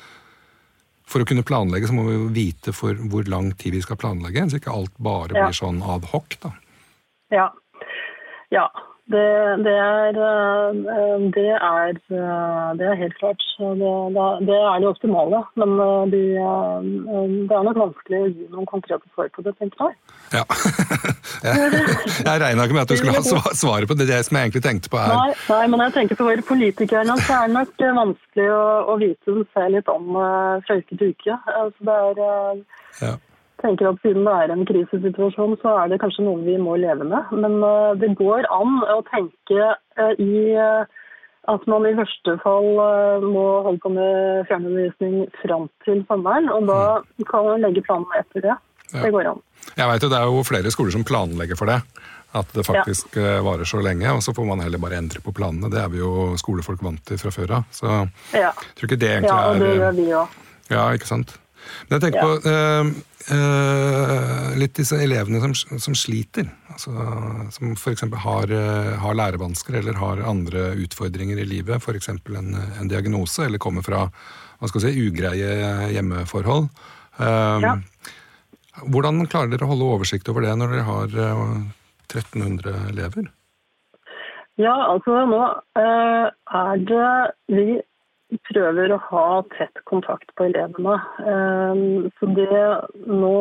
For 1.07 1.23
å 1.23 1.29
kunne 1.29 1.47
planlegge 1.47 1.87
så 1.87 1.95
må 1.95 2.03
vi 2.09 2.17
jo 2.17 2.27
vite 2.35 2.75
for 2.75 2.99
hvor 2.99 3.31
lang 3.31 3.53
tid 3.55 3.77
vi 3.77 3.81
skal 3.85 4.01
planlegge, 4.03 4.43
så 4.51 4.59
ikke 4.59 4.75
alt 4.75 4.93
bare 4.99 5.31
blir 5.31 5.55
sånn 5.55 5.79
ad 5.87 6.11
hoc. 6.11 6.35
da. 6.43 6.51
Ja, 7.31 7.47
ja, 8.53 8.67
det, 9.11 9.63
det, 9.65 9.73
er, 9.75 10.07
eh, 10.07 11.15
det, 11.35 11.49
er, 11.51 11.89
eh, 11.91 12.69
det 12.79 12.85
er 12.87 13.01
helt 13.01 13.17
klart. 13.19 13.41
Det, 13.59 13.89
det, 14.47 14.55
er 14.55 14.79
det 14.79 14.87
optimale. 14.87 15.41
Men 15.59 15.73
eh, 15.85 16.03
de, 16.13 16.21
det 17.49 17.57
er 17.57 17.65
nok 17.67 17.81
vanskelig 17.81 18.21
å 18.21 18.29
gi 18.29 18.47
noen 18.53 18.69
konkrete 18.69 19.03
svar 19.11 19.27
på 19.35 19.43
det, 19.43 19.55
tenker 19.59 19.89
jeg. 19.89 19.97
Ja. 20.37 20.45
jeg 21.49 21.73
jeg 22.29 22.41
regna 22.45 22.63
ikke 22.63 22.77
med 22.77 22.85
at 22.85 22.93
du 22.93 22.95
skulle 23.01 23.17
ha 23.17 23.51
svaret 23.59 23.91
på 23.91 23.99
det, 23.99 24.07
det 24.07 24.21
som 24.23 24.39
jeg 24.39 24.47
egentlig 24.47 24.63
tenkte 24.69 24.93
på. 24.93 25.01
er... 25.01 25.11
Nei, 25.11 25.35
nei 25.49 25.67
men 25.73 25.85
jeg 25.87 25.95
tenker 25.99 26.21
for 26.21 26.47
politikerne 26.53 27.19
så 27.25 27.41
er 27.41 27.51
det 27.51 27.57
nok 27.59 27.85
vanskelig 27.99 28.47
å, 28.55 28.63
å 28.87 28.97
vite 29.03 29.37
se 29.51 29.67
litt 29.75 29.91
om 29.91 30.15
fra 30.15 30.79
uke 30.79 30.95
til 30.95 31.11
uke. 31.11 31.37
Altså, 31.59 31.99
det 32.15 32.31
er... 32.31 32.65
Ja 33.03 33.13
tenker 33.61 33.89
at 33.89 34.01
Siden 34.03 34.25
det 34.27 34.33
er 34.33 34.53
en 34.53 34.65
krisesituasjon, 34.67 35.55
så 35.61 35.77
er 35.81 35.91
det 35.91 36.01
kanskje 36.01 36.25
noe 36.25 36.41
vi 36.45 36.57
må 36.61 36.75
leve 36.81 37.05
med. 37.07 37.31
Men 37.35 37.59
uh, 37.63 37.93
det 37.99 38.13
går 38.19 38.47
an 38.53 38.81
å 38.91 38.99
tenke 39.09 39.69
uh, 39.99 40.13
i 40.21 40.57
uh, 40.57 40.83
at 41.51 41.65
man 41.67 41.83
i 41.83 41.95
verste 41.97 42.37
fall 42.39 42.69
må 43.19 43.47
holde 43.65 43.81
på 43.83 43.89
med 43.91 44.45
fjernundervisning 44.47 45.25
fram 45.41 45.65
til 45.83 45.99
sommeren. 46.07 46.47
Og 46.47 46.69
da 46.69 46.77
mm. 47.03 47.25
kan 47.27 47.49
man 47.49 47.65
legge 47.65 47.83
planene 47.83 48.21
etter 48.21 48.45
det. 48.45 48.55
Det 48.93 49.11
går 49.11 49.27
an. 49.27 49.41
Jeg 49.75 49.89
vet 49.89 50.05
jo, 50.05 50.09
Det 50.13 50.21
er 50.21 50.31
jo 50.31 50.45
flere 50.47 50.71
skoler 50.71 50.95
som 50.95 51.03
planlegger 51.03 51.59
for 51.59 51.67
det. 51.67 51.81
At 52.39 52.55
det 52.55 52.63
faktisk 52.63 53.19
ja. 53.19 53.41
varer 53.43 53.67
så 53.67 53.83
lenge. 53.83 54.07
Og 54.15 54.23
så 54.23 54.31
får 54.31 54.47
man 54.47 54.63
heller 54.63 54.79
bare 54.79 55.01
endre 55.03 55.19
på 55.19 55.35
planene. 55.35 55.67
Det 55.67 55.83
er 55.83 55.91
vi 55.91 55.99
jo 55.99 56.31
skolefolk 56.39 56.79
vant 56.87 57.03
til 57.11 57.19
fra 57.19 57.35
før 57.35 57.57
av. 57.59 57.67
Så 57.75 57.91
ja. 57.91 58.53
jeg 58.55 58.79
tror 58.79 58.93
ikke 58.93 59.01
det 59.03 59.13
egentlig 59.17 59.35
er 59.35 59.43
Ja, 59.43 59.51
og 59.51 59.67
det 59.67 59.75
gjør 59.75 59.99
vi 59.99 60.09
òg. 60.23 60.43
Ja, 60.71 60.87
ikke 60.95 61.11
sant. 61.11 61.35
Men 61.87 61.97
jeg 61.97 62.03
tenker 62.05 62.21
på 62.23 62.53
eh, 63.31 64.55
litt 64.59 64.75
disse 64.75 64.97
elevene 64.99 65.39
som, 65.43 65.79
som 65.79 65.95
sliter. 65.97 66.49
Altså, 66.73 66.91
som 67.53 67.75
f.eks. 67.77 68.05
Har, 68.23 68.51
uh, 68.51 68.93
har 69.03 69.17
lærevansker 69.19 69.77
eller 69.79 69.99
har 70.01 70.23
andre 70.27 70.71
utfordringer 70.83 71.39
i 71.39 71.47
livet. 71.47 71.83
F.eks. 71.83 72.09
En, 72.09 72.55
en 72.57 72.89
diagnose, 72.91 73.45
eller 73.45 73.61
kommer 73.61 73.85
fra 73.85 74.07
hva 74.59 74.71
skal 74.71 74.85
si, 74.85 75.07
ugreie 75.07 75.91
hjemmeforhold. 75.91 76.69
Eh, 77.19 77.65
ja. 77.65 77.77
Hvordan 78.89 79.25
klarer 79.29 79.51
dere 79.51 79.67
å 79.67 79.73
holde 79.73 79.89
oversikt 79.97 80.29
over 80.31 80.45
det 80.45 80.53
når 80.57 80.71
dere 80.71 80.85
har 80.87 81.17
1300 82.07 82.87
elever? 82.93 83.27
Ja, 84.61 84.73
altså 84.87 85.23
nå 85.29 85.41
er 85.75 86.85
det 86.87 87.11
vi 87.51 87.67
prøver 88.47 88.93
å 88.93 88.99
ha 89.09 89.27
tett 89.57 89.81
kontakt 89.89 90.31
på 90.37 90.47
elevene. 90.47 90.95
Ehm, 91.29 92.09
så 92.17 92.29
det 92.37 92.63
nå, 93.07 93.37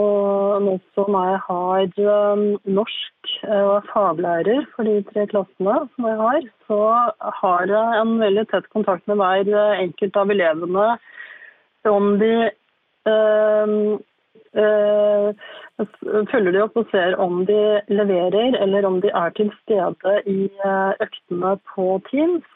nå 0.65 0.77
som 0.97 1.17
jeg 1.17 1.41
har 1.47 1.83
ehm, 1.87 2.45
norsk 2.79 3.33
eh, 3.47 3.63
og 3.63 3.75
er 3.79 3.89
faglærer 3.91 4.69
for 4.75 4.89
de 4.89 4.99
tre 5.11 5.27
klassene 5.33 5.79
som 5.95 6.09
jeg 6.11 6.21
har, 6.21 6.41
så 6.69 6.81
har 7.41 7.73
jeg 7.73 8.01
en 8.03 8.17
veldig 8.23 8.47
tett 8.53 8.71
kontakt 8.75 9.07
med 9.11 9.21
hver 9.23 9.53
eh, 9.53 9.83
enkelt 9.87 10.19
av 10.23 10.33
elevene 10.35 10.89
om 11.91 12.13
de 12.21 12.35
øh, 13.11 13.77
øh, 14.55 15.31
følger 16.31 16.53
de 16.55 16.61
opp 16.63 16.77
og 16.79 16.91
ser 16.93 17.17
om 17.19 17.43
de 17.49 17.81
leverer, 17.91 18.55
eller 18.63 18.87
om 18.87 19.01
de 19.03 19.11
er 19.11 19.35
til 19.35 19.51
stede 19.65 20.19
i 20.31 20.47
øktene 21.03 21.57
på 21.75 21.97
Teams. 22.11 22.47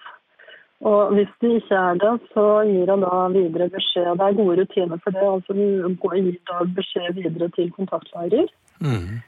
Og 0.85 1.14
hvis 1.16 1.30
de 1.40 1.54
ikke 1.56 1.78
er 1.78 2.00
det, 2.02 2.12
så 2.35 2.45
gir 2.68 2.90
han 2.92 3.04
da 3.04 3.23
videre 3.33 3.71
beskjed. 3.73 4.11
Det 4.18 4.26
er 4.26 4.37
gode 4.40 4.59
rutiner 4.61 5.00
for 5.04 5.14
det. 5.16 5.25
altså 5.25 5.56
Gir 5.56 6.37
da 6.50 6.59
beskjed 6.76 7.14
videre 7.16 7.49
til 7.56 7.73
kontaktlærer. 7.73 8.50
Mm. 8.85 9.23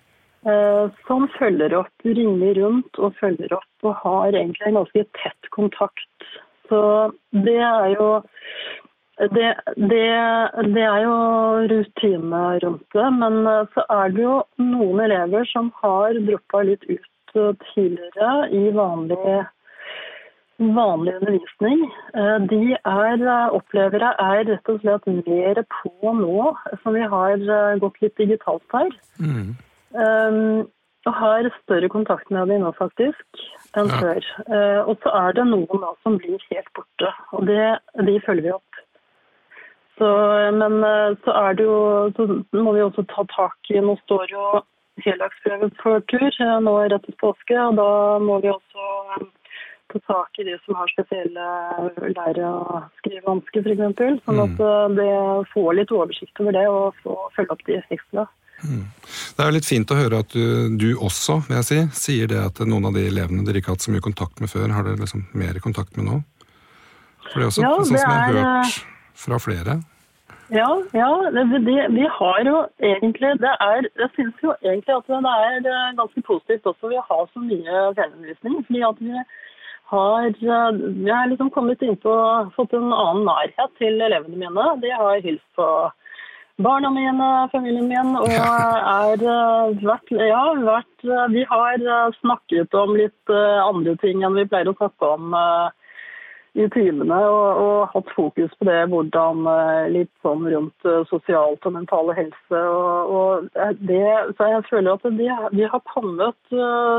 Eh, 0.47 0.90
som 1.07 1.25
følger 1.38 1.75
opp, 1.81 2.05
ringer 2.05 2.61
rundt 2.61 3.00
og 3.02 3.17
følger 3.19 3.57
opp 3.57 3.88
og 3.88 3.97
har 4.05 4.37
egentlig 4.37 4.69
en 4.69 4.78
ganske 4.78 5.07
tett 5.19 5.50
kontakt. 5.57 6.28
Så 6.69 6.81
det 7.33 7.59
er 7.59 7.88
jo 7.97 8.11
det, 9.35 9.49
det, 9.90 10.05
det, 10.76 10.85
er 10.85 11.00
jo 11.02 11.17
rutine 11.73 12.43
rundt 12.62 12.87
det, 12.95 13.09
men 13.19 13.40
eh, 13.50 13.64
så 13.75 13.83
er 13.90 14.14
det 14.14 14.23
jo 14.23 14.37
noen 14.62 15.02
elever 15.09 15.49
som 15.50 15.73
har 15.83 16.14
droppa 16.28 16.62
litt 16.69 16.87
ut 16.87 17.35
eh, 17.35 17.55
tidligere 17.73 18.47
i 18.55 18.69
vanlig, 18.76 19.40
vanlig 20.59 21.15
undervisning, 21.21 21.85
eh, 22.15 22.38
de 22.50 22.75
er, 22.75 22.81
opplevere 22.85 23.50
opplever 23.59 24.05
jeg 24.05 24.15
er 24.25 24.49
rett 24.53 24.73
og 24.73 24.81
slett 24.83 25.07
mer 25.29 25.62
på 25.75 26.15
nå, 26.19 26.49
som 26.83 26.97
vi 26.99 27.05
har 27.15 27.37
eh, 27.38 27.79
gått 27.79 28.00
litt 28.03 28.17
digitalt 28.19 28.75
her. 28.75 28.91
Mm. 29.21 29.55
Um, 29.95 30.67
og 31.07 31.15
har 31.15 31.47
større 31.62 31.88
kontakt 31.88 32.29
med 32.31 32.50
dem 32.50 32.67
nå, 32.67 32.73
faktisk, 32.77 33.45
enn 33.79 33.88
Ja. 33.88 34.00
før. 34.03 34.27
Uh, 34.50 34.81
og 34.91 34.99
så 35.03 35.15
er 35.15 35.38
det 35.38 35.47
noen 35.47 35.81
da 35.81 35.95
som 36.03 36.19
blir 36.19 36.43
helt 36.50 36.73
borte, 36.75 37.15
og 37.33 37.47
det, 37.47 37.79
de 38.05 38.19
følger 38.27 38.50
vi 38.50 38.53
opp. 38.53 38.83
Så, 39.99 40.09
men 40.55 40.85
eh, 40.85 41.17
så 41.25 41.35
er 41.35 41.57
det 41.59 41.65
jo 41.67 41.79
Så 42.17 42.27
må 42.55 42.73
vi 42.73 42.85
også 42.87 43.03
ta 43.11 43.25
tak 43.35 43.71
i 43.75 43.81
Nå 43.83 43.97
står 44.05 44.31
jo 44.31 44.61
heldagsprøven 45.03 45.73
for 45.83 46.03
tur 46.11 46.27
eh, 46.29 46.55
nå 46.62 46.75
rett 46.81 46.97
etter 46.99 47.15
påske, 47.23 47.55
og 47.55 47.77
da 47.79 47.91
må 48.23 48.41
vi 48.43 48.50
også 48.50 48.87
eh, 49.17 49.27
ta 49.92 50.00
tak 50.07 50.40
i 50.40 50.47
de 50.49 50.57
som 50.64 50.78
har 50.78 50.90
spesielle 50.92 51.47
lære- 52.16 52.49
og 52.49 52.88
skrivevansker, 53.00 53.64
f.eks. 53.64 54.25
Sånn 54.26 54.42
at 54.45 54.64
eh, 54.71 54.88
det 54.99 55.12
får 55.52 55.71
litt 55.78 55.95
oversikt 55.95 56.42
over 56.45 56.57
det 56.57 56.66
og 56.71 57.00
få 57.04 57.16
følge 57.37 57.57
opp 57.57 57.64
de 57.68 57.80
ekstra. 57.88 58.28
Det 58.59 59.45
er 59.45 59.52
jo 59.52 59.54
litt 59.54 59.68
fint 59.68 59.92
å 59.95 59.99
høre 59.99 60.23
at 60.25 60.33
du, 60.35 60.73
du 60.80 60.88
også, 60.97 61.38
vil 61.47 61.61
jeg 61.61 61.68
si, 61.68 61.83
sier 61.95 62.30
det 62.30 62.40
at 62.42 62.59
noen 62.66 62.88
av 62.90 62.97
de 62.97 63.04
elevene 63.07 63.45
dere 63.47 63.61
ikke 63.61 63.71
har 63.71 63.78
hatt 63.78 63.87
så 63.87 63.95
mye 63.95 64.04
kontakt 64.04 64.42
med 64.42 64.50
før, 64.50 64.73
har 64.75 64.87
dere 64.87 64.99
liksom 64.99 65.28
mer 65.38 65.61
kontakt 65.62 65.95
med 65.99 66.09
nå? 66.11 66.18
For 67.28 67.38
det 67.38 67.47
er 67.47 67.52
også 67.52 67.62
Ja, 67.62 67.71
sånn 67.76 67.92
som 67.92 68.00
jeg 68.00 68.11
har 68.11 68.35
hørt 68.35 68.83
fra 69.18 69.38
flere. 69.42 69.78
Ja, 70.49 70.68
ja 70.97 71.09
vi 71.28 72.07
har 72.18 72.38
jo 72.49 72.57
egentlig 72.80 73.35
det 73.42 73.52
er, 73.61 73.88
Jeg 74.00 74.11
syns 74.16 74.38
jo 74.42 74.54
egentlig 74.64 74.95
at 74.97 75.11
det 75.11 75.18
er 75.33 75.68
eh, 75.68 75.97
ganske 75.99 76.23
positivt 76.25 76.66
også 76.66 76.88
vi 76.88 77.00
har 77.11 77.25
så 77.33 77.42
mye 77.45 77.83
fjernundervisning. 77.99 78.57
Fordi 78.66 78.83
at 78.90 79.02
vi 79.04 79.12
har, 79.90 80.26
jeg 80.40 80.80
vi 81.04 81.11
har 81.11 81.30
liksom 81.30 81.50
kommet 81.54 81.83
inn 81.83 81.97
på 82.02 82.14
fått 82.57 82.75
en 82.76 82.92
annen 82.92 83.25
nærhet 83.28 83.73
til 83.80 84.00
elevene 84.04 84.37
mine. 84.37 84.66
De 84.83 84.92
har 84.92 85.25
hilst 85.25 85.47
på 85.57 85.68
barna 86.59 86.90
mine, 86.90 87.28
familien 87.52 87.88
min, 87.88 88.14
og 88.18 88.33
er 88.35 89.23
eh, 89.23 89.83
vært, 89.87 90.11
ja, 90.11 90.45
vært 90.66 91.04
eh, 91.07 91.26
Vi 91.35 91.45
har 91.49 91.78
eh, 91.78 92.16
snakket 92.21 92.75
om 92.75 92.97
litt 92.99 93.33
eh, 93.33 93.61
andre 93.62 93.95
ting 94.02 94.25
enn 94.26 94.38
vi 94.40 94.49
pleier 94.50 94.73
å 94.73 94.78
snakke 94.78 95.12
om. 95.16 95.37
eh, 95.38 95.68
i 96.59 96.66
timene 96.75 97.18
og, 97.28 97.61
og 97.62 97.92
hatt 97.92 98.09
fokus 98.16 98.54
på 98.59 98.66
det, 98.68 98.78
hvordan 98.92 99.45
eh, 99.52 99.90
litt 99.95 100.11
sånn 100.25 100.47
rundt 100.49 100.88
eh, 100.88 101.04
sosialt 101.11 101.66
og 101.68 101.76
mentale 101.76 102.16
helse. 102.16 102.62
Og, 102.62 103.12
og 103.18 103.76
det, 103.90 104.09
så 104.38 104.50
jeg 104.54 104.66
føler 104.71 104.97
at 104.97 105.07
de, 105.21 105.28
vi 105.54 105.68
har 105.75 105.85
kommet 105.92 106.54
eh, 106.54 106.99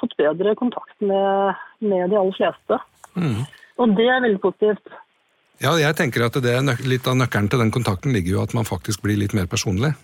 Fått 0.00 0.16
bedre 0.18 0.54
kontakt 0.58 0.96
med, 1.00 1.56
med 1.80 2.10
de 2.10 2.18
aller 2.20 2.36
fleste. 2.36 2.78
Mm. 3.16 3.42
Og 3.80 3.96
det 3.96 4.08
er 4.08 4.24
veldig 4.24 4.42
positivt. 4.42 4.96
Ja, 5.62 5.72
jeg 5.80 5.96
tenker 5.96 6.26
at 6.26 6.36
det 6.44 6.52
er 6.52 6.84
litt 6.84 7.06
av 7.08 7.16
nøkkelen 7.16 7.48
til 7.48 7.62
den 7.62 7.72
kontakten 7.72 8.12
ligger 8.12 8.36
jo 8.36 8.42
at 8.44 8.52
man 8.56 8.68
faktisk 8.68 9.04
blir 9.04 9.16
litt 9.20 9.36
mer 9.36 9.48
personlig. 9.48 9.94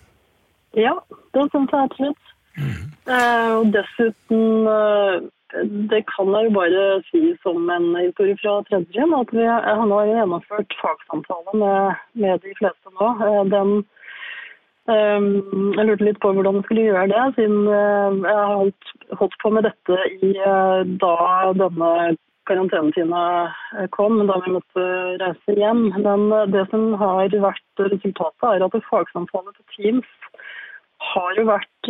Ja, 0.73 0.95
det 1.37 1.45
syns 1.53 1.73
jeg 1.73 1.89
absolutt. 1.89 2.33
Eh, 2.57 3.51
og 3.57 3.71
dessuten 3.73 4.67
eh, 4.69 5.15
Det 5.89 6.03
kan 6.05 6.29
jeg 6.33 6.45
jo 6.45 6.51
bare 6.53 6.83
si 7.07 7.21
som 7.41 7.65
en 7.69 7.87
historie 7.97 8.37
fra 8.41 8.59
tredje 8.67 9.07
at 9.17 9.33
vi 9.33 9.41
jeg 9.41 9.77
har 9.79 10.09
gjennomført 10.09 10.75
fagsamtale 10.81 11.55
med, 11.57 11.97
med 12.13 12.41
de 12.45 12.53
fleste 12.57 12.93
nå. 12.93 13.09
Eh, 13.25 13.41
den 13.53 13.73
eh, 13.81 14.02
Jeg 14.83 15.85
lurte 15.87 16.03
litt 16.03 16.19
på 16.19 16.33
hvordan 16.35 16.57
jeg 16.59 16.65
skulle 16.65 16.85
gjøre 16.89 17.07
det, 17.07 17.23
siden 17.37 17.67
eh, 17.71 18.17
jeg 18.27 18.35
har 18.35 18.57
holdt, 18.59 18.89
holdt 19.15 19.37
på 19.39 19.51
med 19.55 19.63
dette 19.63 19.99
i 20.17 20.31
eh, 20.35 20.81
da 20.99 21.13
denne 21.55 21.91
karantenetida 22.49 23.21
eh, 23.79 23.87
kom, 23.95 24.19
da 24.27 24.41
vi 24.43 24.57
måtte 24.57 24.87
reise 25.23 25.55
hjem. 25.55 25.85
Men 26.03 26.27
det 26.51 26.65
som 26.73 26.97
har 26.99 27.31
vært 27.31 27.85
resultatet, 27.85 28.49
er 28.49 28.67
at 28.67 28.77
fagsamtale 28.89 29.55
på 29.55 29.63
Teams 29.77 30.11
har 31.13 31.31
jo 31.39 31.47
vært 31.47 31.89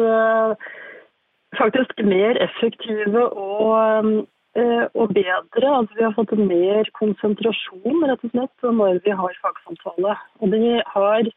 faktisk 1.57 1.99
mer 2.01 2.37
effektive 2.41 3.27
og, 3.29 4.23
og 4.57 5.13
bedre. 5.13 5.67
Altså, 5.69 5.97
vi 5.97 6.05
har 6.05 6.15
fått 6.17 6.33
mer 6.37 6.89
konsentrasjon 6.97 8.05
rett 8.09 8.25
og 8.25 8.33
slett 8.33 8.73
når 8.81 9.01
vi 9.05 9.13
har 9.17 9.37
fagsamtale. 9.45 10.17
Og 10.41 10.53
de 10.53 10.81
har 10.95 11.29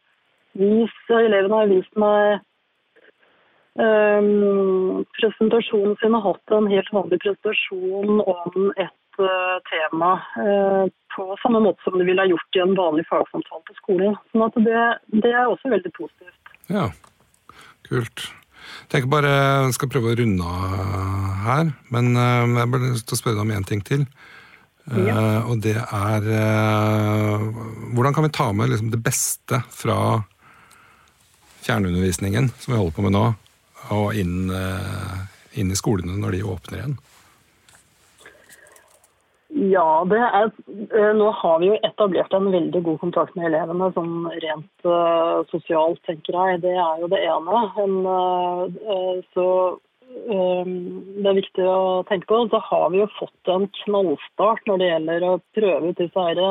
vist, 0.57 1.03
elevene 1.13 1.61
har 1.61 1.71
vist 1.71 1.99
meg 1.99 2.39
um, 3.79 5.03
presentasjonen 5.19 5.97
sin 6.01 6.15
har 6.17 6.25
hatt 6.25 6.55
en 6.57 6.69
helt 6.71 6.93
vanlig 6.95 7.19
presentasjon 7.23 8.23
om 8.23 8.71
et 8.75 9.21
uh, 9.21 9.57
tema 9.69 10.15
uh, 10.37 10.85
på 11.15 11.27
samme 11.41 11.61
måte 11.65 11.81
som 11.85 11.97
de 11.97 12.07
ville 12.07 12.21
ha 12.21 12.29
gjort 12.29 12.57
i 12.57 12.63
en 12.63 12.75
vanlig 12.77 13.05
fagsamtale 13.09 13.63
på 13.67 13.77
skolen. 13.81 14.17
Sånn 14.31 14.47
at 14.47 14.59
det, 14.65 14.81
det 15.23 15.33
er 15.33 15.45
også 15.47 15.73
veldig 15.73 15.93
positivt. 15.97 16.57
Ja, 16.73 16.89
kult. 17.87 18.27
tenker 18.91 19.09
bare 19.09 19.31
jeg 19.67 19.77
skal 19.77 19.91
prøve 19.91 20.11
å 20.11 20.17
runde 20.19 20.45
av 20.45 21.37
her, 21.47 21.69
men 21.93 22.11
eh, 22.19 22.57
jeg 22.57 22.65
har 22.73 22.83
lyst 22.83 23.07
til 23.07 23.17
å 23.17 23.21
spørre 23.21 23.37
deg 23.37 23.45
om 23.45 23.53
én 23.55 23.67
ting 23.67 23.83
til. 23.87 24.03
Eh, 24.87 25.39
og 25.43 25.59
det 25.65 25.75
er 25.75 26.27
uh, 26.31 27.41
Hvordan 27.91 28.13
kan 28.15 28.23
vi 28.23 28.31
ta 28.31 28.45
med 28.55 28.71
liksom, 28.71 28.91
det 28.93 29.01
beste 29.03 29.59
fra 29.75 29.97
fjernundervisningen 31.67 32.49
som 32.55 32.73
vi 32.73 32.79
holder 32.79 32.95
på 32.95 33.05
med 33.05 33.15
nå, 33.17 33.25
og 33.93 34.17
inn, 34.17 34.49
eh, 34.53 35.19
inn 35.59 35.71
i 35.71 35.79
skolene 35.79 36.17
når 36.21 36.37
de 36.37 36.47
åpner 36.55 36.79
igjen? 36.79 36.97
Ja, 39.57 40.03
er, 40.11 40.51
eh, 40.91 41.13
nå 41.15 41.31
har 41.31 41.59
vi 41.59 41.69
jo 41.69 41.77
etablert 41.87 42.33
en 42.35 42.51
veldig 42.51 42.81
god 42.83 42.99
kontakt 42.99 43.35
med 43.35 43.47
elevene, 43.47 43.87
sånn 43.95 44.27
rent 44.43 44.85
uh, 44.85 45.39
sosialt, 45.49 46.01
tenker 46.05 46.35
jeg. 46.35 46.61
Det 46.65 46.73
er 46.75 46.99
jo 47.01 47.07
det 47.09 47.21
ene. 47.23 47.61
En, 47.83 47.95
uh, 48.05 49.23
så 49.33 49.47
um, 50.27 50.73
det 51.23 51.31
er 51.31 51.39
viktig 51.39 51.63
å 51.63 52.03
tenke 52.11 52.27
på. 52.27 52.41
Så 52.51 52.59
har 52.67 52.91
vi 52.91 53.01
jo 53.01 53.07
fått 53.15 53.53
en 53.53 53.69
knallstart 53.85 54.67
når 54.67 54.83
det 54.83 54.91
gjelder 54.91 55.27
å 55.29 55.33
prøve 55.55 55.93
ut 55.93 56.03
disse 56.03 56.27
her 56.27 56.43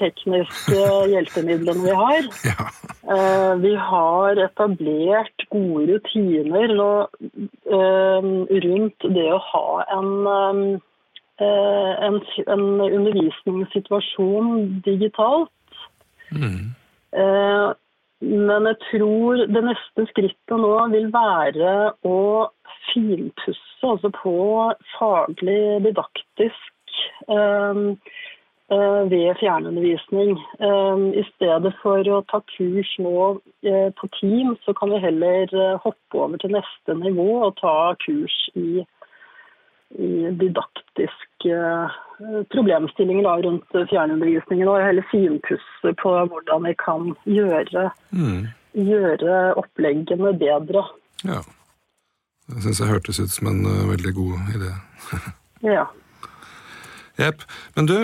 tekniske 0.00 0.84
hjelpemidlene 1.12 1.86
vi 1.86 1.96
har. 2.02 2.30
Ja. 2.50 2.70
Eh, 3.10 3.54
Vi 3.62 3.74
har 3.74 4.38
etablert 4.44 5.44
gode 5.50 5.86
rutiner 5.94 6.74
eh, 6.76 8.28
rundt 8.64 9.06
det 9.16 9.26
å 9.32 9.40
ha 9.50 9.84
en, 9.96 10.10
eh, 11.40 12.04
en, 12.06 12.20
en 12.46 12.66
undervisningssituasjon 12.86 14.82
digitalt. 14.84 15.50
Mm. 16.30 16.74
Men 18.20 18.66
jeg 18.68 18.76
tror 18.90 19.46
det 19.48 19.62
neste 19.64 20.04
skrittet 20.10 20.60
nå 20.60 20.74
vil 20.92 21.08
være 21.14 21.70
å 22.06 22.18
finpusse, 22.90 23.80
altså 23.82 24.10
på 24.20 24.34
faglig 24.98 25.80
didaktisk 25.86 27.00
eh, 27.32 27.80
ved 29.10 29.34
fjernundervisning. 29.40 30.36
Eh, 30.62 31.02
I 31.20 31.24
stedet 31.34 31.72
for 31.82 32.06
å 32.06 32.20
ta 32.30 32.38
kurs 32.54 32.92
nå 33.02 33.14
eh, 33.66 33.88
på 33.98 34.08
Team, 34.20 34.54
så 34.64 34.74
kan 34.78 34.92
vi 34.94 35.00
heller 35.02 35.50
eh, 35.50 35.78
hoppe 35.82 36.20
over 36.22 36.38
til 36.38 36.52
neste 36.54 36.94
nivå 37.00 37.26
og 37.48 37.56
ta 37.58 37.94
kurs 38.04 38.36
i, 38.54 38.84
i 39.98 40.10
didaktiske 40.38 41.56
eh, 41.56 41.98
problemstillinger 42.54 43.26
da, 43.26 43.34
rundt 43.48 43.74
fjernundervisningen. 43.90 44.68
Og 44.70 44.82
heller 44.86 45.06
finpusse 45.10 45.94
på 46.02 46.14
hvordan 46.30 46.68
vi 46.68 46.74
kan 46.78 47.14
gjøre, 47.26 47.90
Mm. 48.14 48.46
gjøre 48.74 49.54
oppleggene 49.58 50.36
bedre. 50.38 50.84
ja. 51.24 51.40
Det 52.50 52.62
syns 52.64 52.80
jeg 52.82 52.88
hørtes 52.90 53.20
ut 53.22 53.30
som 53.30 53.46
en 53.46 53.60
eh, 53.66 53.84
veldig 53.92 54.14
god 54.14 54.54
idé. 54.56 54.70
Ja. 55.62 55.84
Jepp. 57.20 57.42
Men 57.76 57.86
du, 57.86 57.96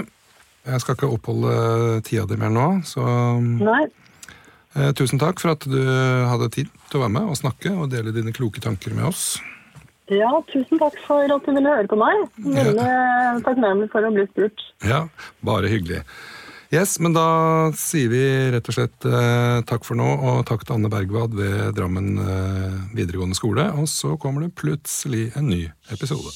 jeg 0.67 0.83
skal 0.83 0.97
ikke 0.97 1.11
oppholde 1.15 2.01
tida 2.07 2.27
di 2.29 2.39
mer 2.41 2.53
nå, 2.53 2.67
så 2.87 3.05
Nei, 3.41 3.85
eh, 4.77 4.93
tusen 4.99 5.21
takk 5.23 5.43
for 5.43 5.55
at 5.55 5.67
du 5.67 5.79
hadde 5.81 6.51
tid 6.55 6.73
til 6.91 7.01
å 7.01 7.05
være 7.07 7.15
med 7.19 7.31
og 7.31 7.39
snakke 7.39 7.73
og 7.75 7.91
dele 7.95 8.15
dine 8.15 8.35
kloke 8.37 8.63
tanker 8.65 8.95
med 8.97 9.09
oss. 9.13 9.37
ja, 10.13 10.31
tusen 10.53 10.79
takk 10.79 10.99
for 11.07 11.27
at 11.27 11.47
du 11.47 11.55
ville 11.55 11.71
høre 11.73 11.91
på 11.91 11.99
meg. 11.99 12.27
Veldig 12.47 12.91
takknemlig 13.47 13.89
for 13.91 14.07
å 14.07 14.13
bli 14.15 14.27
spurt. 14.31 14.67
Ja, 14.87 15.07
bare 15.43 15.71
hyggelig. 15.73 16.05
Yes, 16.75 16.97
men 16.99 17.15
da 17.15 17.71
sier 17.79 18.11
vi 18.11 18.23
rett 18.51 18.67
og 18.67 18.75
slett 18.75 19.07
eh, 19.07 19.61
takk 19.71 19.87
for 19.87 19.99
nå, 19.99 20.07
og 20.19 20.41
takk 20.49 20.65
til 20.67 20.75
Anne 20.75 20.91
Bergvad 20.91 21.37
ved 21.39 21.77
Drammen 21.79 22.17
eh, 22.19 22.81
videregående 22.99 23.39
skole. 23.39 23.69
Og 23.79 23.87
så 23.91 24.17
kommer 24.19 24.43
det 24.47 24.57
plutselig 24.59 25.29
en 25.39 25.47
ny 25.53 25.63
episode. 25.95 26.35